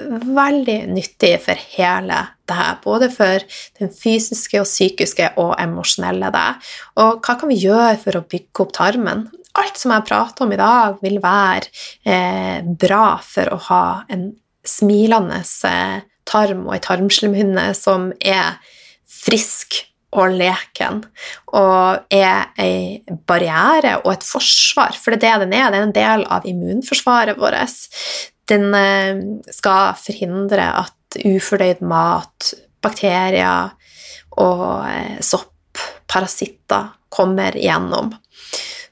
veldig 0.00 0.78
nyttig 0.88 1.34
for 1.44 1.58
hele 1.74 2.18
det 2.48 2.56
her. 2.56 2.78
Både 2.84 3.10
for 3.12 3.44
den 3.80 3.92
fysiske 3.92 4.60
og 4.62 4.68
psykiske 4.68 5.34
og 5.40 5.54
emosjonelle 5.60 6.32
det. 6.32 6.48
Og 7.02 7.20
hva 7.20 7.36
kan 7.40 7.52
vi 7.52 7.60
gjøre 7.60 7.98
for 8.00 8.18
å 8.18 8.24
bygge 8.24 8.64
opp 8.64 8.76
tarmen? 8.78 9.26
Alt 9.60 9.76
som 9.76 9.92
jeg 9.92 10.06
prater 10.08 10.46
om 10.46 10.54
i 10.54 10.60
dag, 10.60 10.96
vil 11.04 11.18
være 11.20 11.68
eh, 12.08 12.64
bra 12.64 13.18
for 13.20 13.52
å 13.52 13.60
ha 13.68 13.84
en 14.12 14.30
smilende 14.64 15.42
eh, 15.68 15.98
tarm 16.28 16.64
og 16.68 16.76
ei 16.76 16.84
tarmslimhinne 16.84 17.72
som 17.76 18.12
er 18.16 18.56
frisk 19.22 19.82
og 20.12 20.34
leken, 20.36 21.00
og 21.56 22.12
er 22.12 22.50
ei 22.60 23.00
barriere 23.28 23.96
og 24.02 24.10
et 24.12 24.26
forsvar, 24.26 24.98
for 25.00 25.16
det 25.16 25.28
er 25.28 25.40
det 25.40 25.48
den 25.48 25.54
er. 25.56 25.70
Det 25.72 25.78
er 25.78 25.86
en 25.86 25.94
del 25.96 26.26
av 26.28 26.48
immunforsvaret 26.48 27.40
vårt. 27.40 27.78
Den 28.50 28.74
eh, 28.76 29.22
skal 29.54 29.96
forhindre 29.96 30.66
at 30.82 31.16
ufordøyd 31.24 31.80
mat, 31.88 32.52
bakterier 32.84 33.72
og 34.42 34.66
eh, 34.90 35.16
sopp, 35.24 35.80
parasitter, 36.10 36.92
kommer 37.12 37.56
igjennom. 37.56 38.12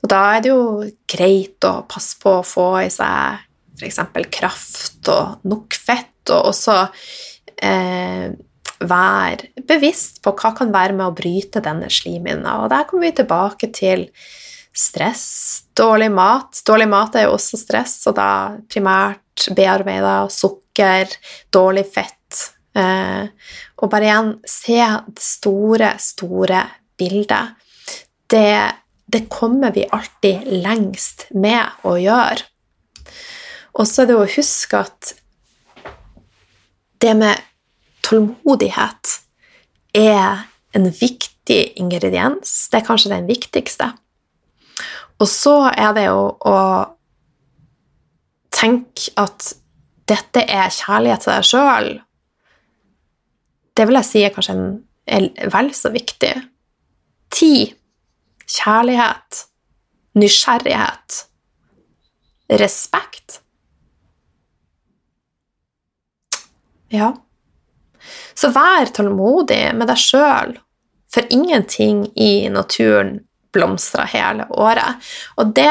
Og 0.01 0.09
da 0.09 0.21
er 0.35 0.45
det 0.45 0.53
jo 0.53 0.65
greit 1.09 1.65
å 1.69 1.83
passe 1.89 2.17
på 2.21 2.39
å 2.39 2.47
få 2.47 2.69
i 2.85 2.91
seg 2.93 3.47
f.eks. 3.81 4.01
kraft 4.33 5.09
og 5.13 5.45
nok 5.49 5.77
fett, 5.77 6.33
og 6.33 6.53
også 6.53 6.77
eh, 7.65 8.33
være 8.81 9.65
bevisst 9.69 10.21
på 10.25 10.33
hva 10.37 10.53
kan 10.57 10.73
være 10.73 10.97
med 10.97 11.11
å 11.11 11.17
bryte 11.17 11.63
denne 11.65 11.91
slimhinna. 11.93 12.63
Og 12.65 12.71
der 12.73 12.87
kommer 12.89 13.09
vi 13.09 13.19
tilbake 13.21 13.71
til 13.77 14.07
stress, 14.77 15.65
dårlig 15.77 16.11
mat. 16.15 16.63
Dårlig 16.67 16.89
mat 16.91 17.19
er 17.19 17.27
jo 17.27 17.35
også 17.37 17.61
stress, 17.61 17.99
og 18.09 18.17
da 18.19 18.31
primært 18.71 19.51
bearbeida 19.57 20.23
sukker, 20.33 21.13
dårlig 21.53 21.87
fett. 21.93 22.17
Eh, 22.77 23.27
og 23.81 23.91
bare 23.91 24.07
igjen 24.07 24.35
se 24.49 24.79
det 24.81 25.25
store, 25.25 25.95
store 26.01 26.63
bildet. 27.01 27.57
Det, 28.31 28.55
det 29.11 29.27
kommer 29.33 29.75
vi 29.75 29.89
alltid 29.91 30.47
lengst 30.63 31.29
med 31.35 31.85
å 31.89 31.97
gjøre. 31.99 32.47
Og 33.79 33.87
så 33.87 34.03
er 34.03 34.11
det 34.11 34.19
å 34.19 34.29
huske 34.29 34.81
at 34.81 35.15
det 37.01 37.15
med 37.17 37.50
tålmodighet 38.11 39.17
er 39.97 40.47
en 40.77 40.87
viktig 40.91 41.61
ingrediens. 41.81 42.69
Det 42.71 42.81
er 42.81 42.87
kanskje 42.87 43.13
den 43.15 43.29
viktigste. 43.31 43.93
Og 45.21 45.29
så 45.29 45.57
er 45.71 45.95
det 45.97 46.07
jo 46.09 46.23
å 46.49 46.59
tenke 48.55 49.13
at 49.21 49.53
dette 50.11 50.43
er 50.43 50.73
kjærlighet 50.75 51.25
til 51.25 51.33
deg 51.33 51.47
sjøl. 51.47 51.91
Det 53.77 53.87
vil 53.87 54.01
jeg 54.01 54.09
si 54.09 54.25
er 54.27 54.35
kanskje 54.35 54.57
en, 54.57 55.29
vel 55.55 55.71
så 55.77 55.93
viktig. 55.95 56.33
Tid, 57.31 57.77
kjærlighet, 58.51 59.45
nysgjerrighet, 60.19 61.21
respekt. 62.61 63.41
Ja. 66.91 67.13
Så 68.35 68.53
vær 68.55 68.91
tålmodig 68.95 69.63
med 69.77 69.91
deg 69.91 70.01
sjøl, 70.01 70.55
for 71.11 71.27
ingenting 71.35 72.05
i 72.15 72.49
naturen 72.53 73.19
blomstrer 73.53 74.11
hele 74.13 74.47
året. 74.55 75.01
Og 75.41 75.51
det 75.57 75.67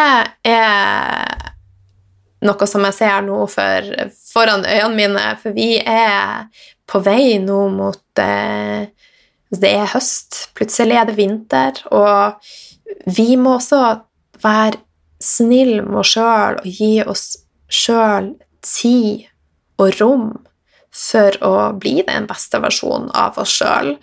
er 0.47 1.53
noe 2.45 2.67
som 2.67 2.85
jeg 2.87 2.95
ser 2.95 3.23
nå 3.27 3.39
for, 3.51 3.93
foran 4.31 4.65
øynene 4.67 4.95
mine, 4.95 5.25
for 5.41 5.55
vi 5.55 5.77
er 5.79 6.47
på 6.89 7.01
vei 7.05 7.37
nå 7.43 7.61
mot 7.73 8.23
eh, 8.23 8.89
Det 9.49 9.69
er 9.73 9.89
høst, 9.89 10.51
plutselig 10.53 10.93
er 10.93 11.07
det 11.09 11.15
vinter, 11.17 11.79
og 11.89 12.37
vi 13.09 13.33
må 13.33 13.55
også 13.57 13.79
være 14.43 14.77
snille 15.19 15.81
med 15.81 16.03
oss 16.03 16.11
sjøl 16.13 16.59
og 16.61 16.67
gi 16.69 16.91
oss 17.01 17.23
sjøl 17.65 18.29
tid 18.61 19.25
og 19.81 19.97
rom 19.97 20.27
for 20.95 21.35
å 21.45 21.53
bli 21.79 21.99
den 22.07 22.27
beste 22.29 22.59
versjonen 22.63 23.11
av 23.17 23.37
oss 23.41 23.59
sjøl, 23.59 23.95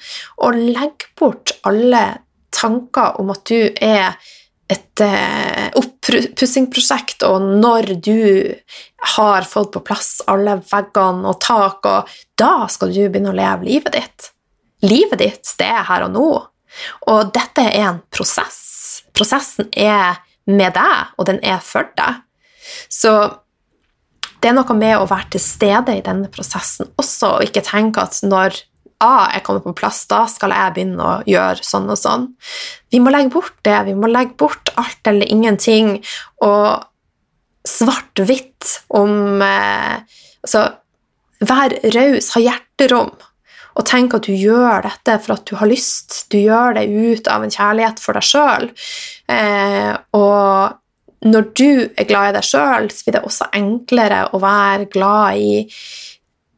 og 0.42 0.58
legg 0.60 1.08
bort 1.18 1.56
alle 1.66 2.04
tanker 2.54 3.20
om 3.20 3.32
at 3.34 3.44
du 3.50 3.58
er 3.82 4.16
et 4.66 5.02
eh, 5.04 5.68
oppussingsprosjekt, 5.78 7.22
og 7.26 7.44
når 7.62 7.92
du 8.02 8.54
har 9.16 9.46
fått 9.46 9.72
på 9.76 9.82
plass 9.86 10.18
alle 10.30 10.58
veggene 10.66 11.30
og 11.30 11.38
tak, 11.42 11.86
og 11.86 12.10
da 12.38 12.66
skal 12.72 12.94
du 12.94 13.04
begynne 13.04 13.30
å 13.30 13.36
leve 13.36 13.68
livet 13.68 13.94
ditt. 13.94 14.30
Livet 14.86 15.22
ditt, 15.22 15.54
det 15.60 15.70
er 15.70 15.86
her 15.86 16.06
og 16.08 16.14
nå. 16.16 16.28
Og 17.12 17.32
dette 17.34 17.62
er 17.70 17.90
en 17.92 18.02
prosess. 18.12 19.04
Prosessen 19.16 19.70
er 19.72 20.18
med 20.50 20.74
deg, 20.76 21.14
og 21.16 21.28
den 21.30 21.38
er 21.46 21.62
for 21.64 21.88
deg. 21.98 22.22
Så 22.92 23.14
det 24.40 24.50
er 24.50 24.56
noe 24.56 24.78
med 24.78 24.96
å 24.98 25.08
være 25.08 25.34
til 25.34 25.42
stede 25.42 25.96
i 25.98 26.04
denne 26.04 26.30
prosessen 26.32 26.90
også, 27.00 27.36
og 27.36 27.46
ikke 27.48 27.64
tenke 27.66 28.04
at 28.04 28.20
når 28.26 28.62
A 29.04 29.28
er 29.36 29.42
kommet 29.44 29.66
på 29.66 29.74
plass, 29.76 30.06
da 30.08 30.22
skal 30.30 30.54
jeg 30.56 30.72
begynne 30.72 31.04
å 31.04 31.16
gjøre 31.28 31.64
sånn 31.66 31.90
og 31.92 31.98
sånn. 32.00 32.30
Vi 32.88 33.00
må 33.04 33.12
legge 33.12 33.34
bort 33.34 33.56
det. 33.66 33.76
Vi 33.90 33.92
må 33.92 34.08
legge 34.08 34.32
bort 34.40 34.72
alt 34.80 35.10
eller 35.10 35.28
ingenting 35.28 35.98
og 36.46 36.86
svart-hvitt 37.66 38.78
om 38.96 39.42
eh, 39.44 40.22
Altså, 40.46 40.60
vær 41.42 41.72
raus, 41.90 42.28
ha 42.36 42.38
hjerterom, 42.38 43.08
og 43.76 43.84
tenk 43.88 44.12
at 44.14 44.28
du 44.28 44.36
gjør 44.38 44.84
dette 44.84 45.16
for 45.24 45.34
at 45.34 45.48
du 45.48 45.56
har 45.58 45.66
lyst. 45.66 46.20
Du 46.30 46.36
gjør 46.38 46.76
det 46.76 46.84
ut 46.86 47.26
av 47.26 47.42
en 47.42 47.50
kjærlighet 47.50 47.98
for 47.98 48.14
deg 48.14 48.28
sjøl. 48.28 48.68
Eh, 49.32 49.90
og 50.14 50.78
når 51.24 51.48
du 51.56 51.70
er 51.96 52.08
glad 52.08 52.30
i 52.30 52.34
deg 52.36 52.44
sjøl, 52.46 52.90
så 52.92 53.06
blir 53.06 53.16
det 53.16 53.24
også 53.26 53.48
enklere 53.56 54.26
å 54.36 54.40
være 54.42 54.88
glad 54.92 55.40
i 55.40 55.62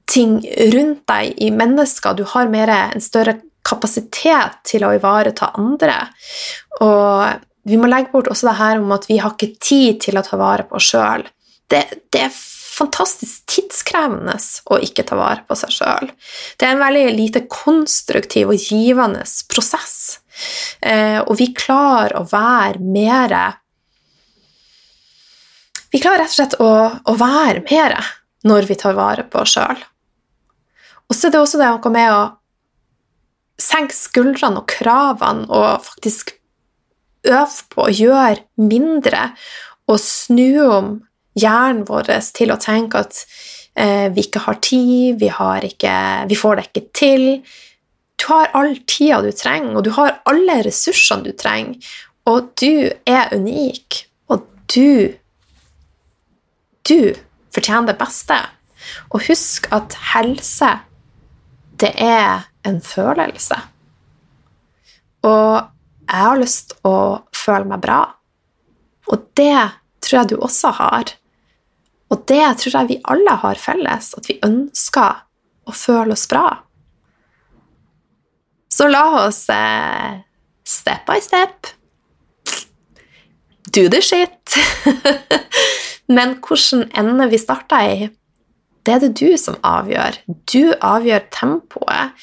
ting 0.09 0.39
rundt 0.75 1.05
deg, 1.11 1.35
i 1.45 1.51
mennesker. 1.55 2.17
Du 2.17 2.25
har 2.33 2.51
mer, 2.51 2.73
en 2.89 3.05
større 3.05 3.39
kapasitet 3.69 4.63
til 4.67 4.87
å 4.87 4.95
ivareta 4.97 5.53
andre. 5.61 6.01
Og 6.81 7.69
vi 7.69 7.79
må 7.81 7.91
legge 7.91 8.13
bort 8.13 8.31
også 8.33 8.49
det 8.49 8.59
her 8.61 8.81
om 8.81 8.95
at 8.97 9.09
vi 9.11 9.19
har 9.21 9.35
ikke 9.35 9.59
tid 9.61 10.01
til 10.07 10.19
å 10.19 10.25
ta 10.25 10.39
vare 10.41 10.65
på 10.69 10.79
oss 10.79 10.93
sjøl. 10.95 11.27
Det, 11.69 11.83
det, 12.09 12.23
er 12.25 12.33
fantastisk 12.33 13.45
tidskrevende 13.51 14.39
å 14.73 14.79
ikke 14.81 15.05
ta 15.05 15.19
vare 15.19 15.45
på 15.45 15.57
seg 15.59 15.75
sjøl. 15.75 16.13
Det 16.57 16.65
er 16.65 16.77
en 16.77 16.85
veldig 16.85 17.07
lite 17.17 17.45
konstruktiv 17.51 18.55
og 18.55 18.71
givende 18.71 19.27
prosess. 19.53 20.21
Eh, 20.81 21.19
og 21.21 21.35
vi 21.41 21.51
klarer 21.53 22.21
å 22.21 22.29
være 22.31 22.81
mer 22.81 23.35
Vi 25.93 26.01
klarer 26.03 26.25
rett 26.25 26.33
og 26.33 26.37
slett 26.37 26.57
å, 26.61 26.73
å 27.09 27.15
være 27.19 27.65
mer 27.69 27.97
når 28.49 28.69
vi 28.69 28.77
tar 28.79 28.97
vare 28.99 29.25
på 29.29 29.43
oss 29.43 29.57
sjøl. 29.57 29.81
Og 31.09 31.17
så 31.17 31.29
er 31.29 31.35
det 31.35 31.41
også 31.41 31.61
det 31.61 31.71
noe 31.73 31.93
med 31.95 32.13
å 32.13 32.25
senke 33.59 33.97
skuldrene 33.97 34.61
og 34.61 34.69
kravene 34.71 35.49
og 35.49 35.87
faktisk 35.87 36.35
øve 37.27 37.65
på 37.73 37.87
å 37.87 37.93
gjøre 37.93 38.45
mindre 38.61 39.31
og 39.89 39.99
snu 40.03 40.61
om 40.69 40.91
hjernen 41.39 41.87
vår 41.89 42.11
til 42.37 42.53
å 42.53 42.59
tenke 42.61 43.01
at 43.03 43.23
eh, 43.79 44.09
vi 44.13 44.27
ikke 44.27 44.45
har 44.45 44.61
tid, 44.65 45.19
vi, 45.23 45.31
har 45.33 45.65
ikke, 45.65 45.95
vi, 46.29 46.39
får 46.39 46.59
det 46.59 46.67
ikke 46.69 46.85
til. 46.99 47.27
Du 48.19 48.29
har 48.33 48.53
all 48.59 48.77
tida 48.87 49.23
du 49.25 49.33
trenger, 49.33 49.77
og 49.79 49.87
du 49.87 49.93
har 49.97 50.19
alle 50.29 50.61
ressursene 50.67 51.27
du 51.27 51.33
trenger. 51.39 51.79
Og 52.29 52.51
du 52.61 52.91
er 53.09 53.33
unik, 53.33 54.03
og 54.29 54.45
du 54.75 55.15
Du 56.89 57.15
fortjener 57.55 57.93
det 57.93 57.99
beste. 58.01 58.37
Og 59.13 59.25
husk 59.29 59.69
at 59.75 59.97
helse, 60.15 60.71
det 61.81 61.93
er 62.03 62.49
en 62.67 62.81
følelse. 62.85 63.59
Og 65.29 65.55
jeg 66.09 66.25
har 66.25 66.41
lyst 66.41 66.73
til 66.73 66.89
å 66.89 66.99
føle 67.37 67.69
meg 67.69 67.83
bra. 67.85 68.01
Og 69.13 69.29
det 69.37 69.57
tror 70.05 70.21
jeg 70.21 70.31
du 70.33 70.37
også 70.39 70.73
har. 70.79 71.13
Og 72.09 72.23
det 72.31 72.45
tror 72.61 72.79
jeg 72.79 72.91
vi 72.93 73.01
alle 73.13 73.35
har 73.43 73.61
felles, 73.61 74.15
at 74.17 74.29
vi 74.31 74.39
ønsker 74.45 75.25
å 75.69 75.75
føle 75.77 76.17
oss 76.17 76.29
bra. 76.31 76.47
Så 78.73 78.87
la 78.89 79.05
oss 79.27 79.43
eh, 79.53 80.21
step 80.65 81.05
by 81.09 81.19
step 81.25 81.75
do 83.71 83.89
the 83.89 84.01
shit. 84.03 84.55
Men 86.09 86.39
hvilken 86.41 86.87
ende 86.97 87.29
vi 87.29 87.41
starter 87.41 87.85
i, 87.85 88.09
det 88.87 88.95
er 88.95 89.03
det 89.05 89.17
du 89.21 89.37
som 89.37 89.59
avgjør. 89.67 90.23
Du 90.49 90.73
avgjør 90.73 91.27
tempoet. 91.35 92.17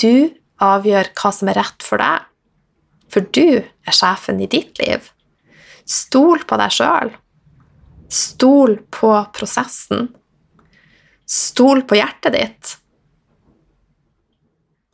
Du 0.00 0.34
avgjør 0.58 1.12
hva 1.14 1.30
som 1.34 1.50
er 1.50 1.60
rett 1.60 1.86
for 1.86 2.02
deg. 2.02 2.26
For 3.08 3.24
du 3.32 3.62
er 3.62 3.94
sjefen 3.94 4.42
i 4.42 4.50
ditt 4.50 4.80
liv. 4.82 5.06
Stol 5.88 6.42
på 6.48 6.58
deg 6.60 6.74
sjøl. 6.74 7.14
Stol 8.10 8.78
på 8.92 9.12
prosessen. 9.36 10.08
Stol 11.28 11.84
på 11.86 12.00
hjertet 12.00 12.34
ditt. 12.34 12.74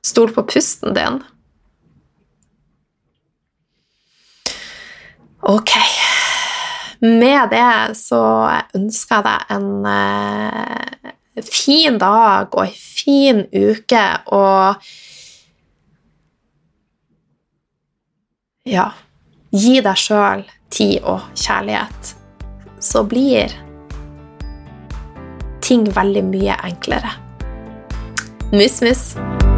Stol 0.04 0.34
på 0.36 0.44
pusten 0.50 0.92
din. 0.98 1.22
Ok. 5.40 5.72
Med 7.04 7.50
det 7.52 7.96
så 7.98 8.22
ønsker 8.76 9.18
jeg 9.18 9.24
deg 9.26 9.50
en 9.52 9.88
eh, 9.90 11.10
fin 11.44 11.98
dag 12.00 12.54
og 12.54 12.62
ei 12.64 12.72
fin 12.72 13.42
uke 13.52 14.04
og 14.32 14.80
ja, 18.64 18.86
gi 19.52 19.80
deg 19.84 20.00
sjøl 20.00 20.46
tid 20.72 21.04
og 21.04 21.26
kjærlighet, 21.36 22.14
så 22.80 23.04
blir 23.04 23.52
ting 25.64 25.84
veldig 25.96 26.24
mye 26.32 26.56
enklere. 26.70 27.12
Mus, 28.54 28.80
mus. 28.84 29.53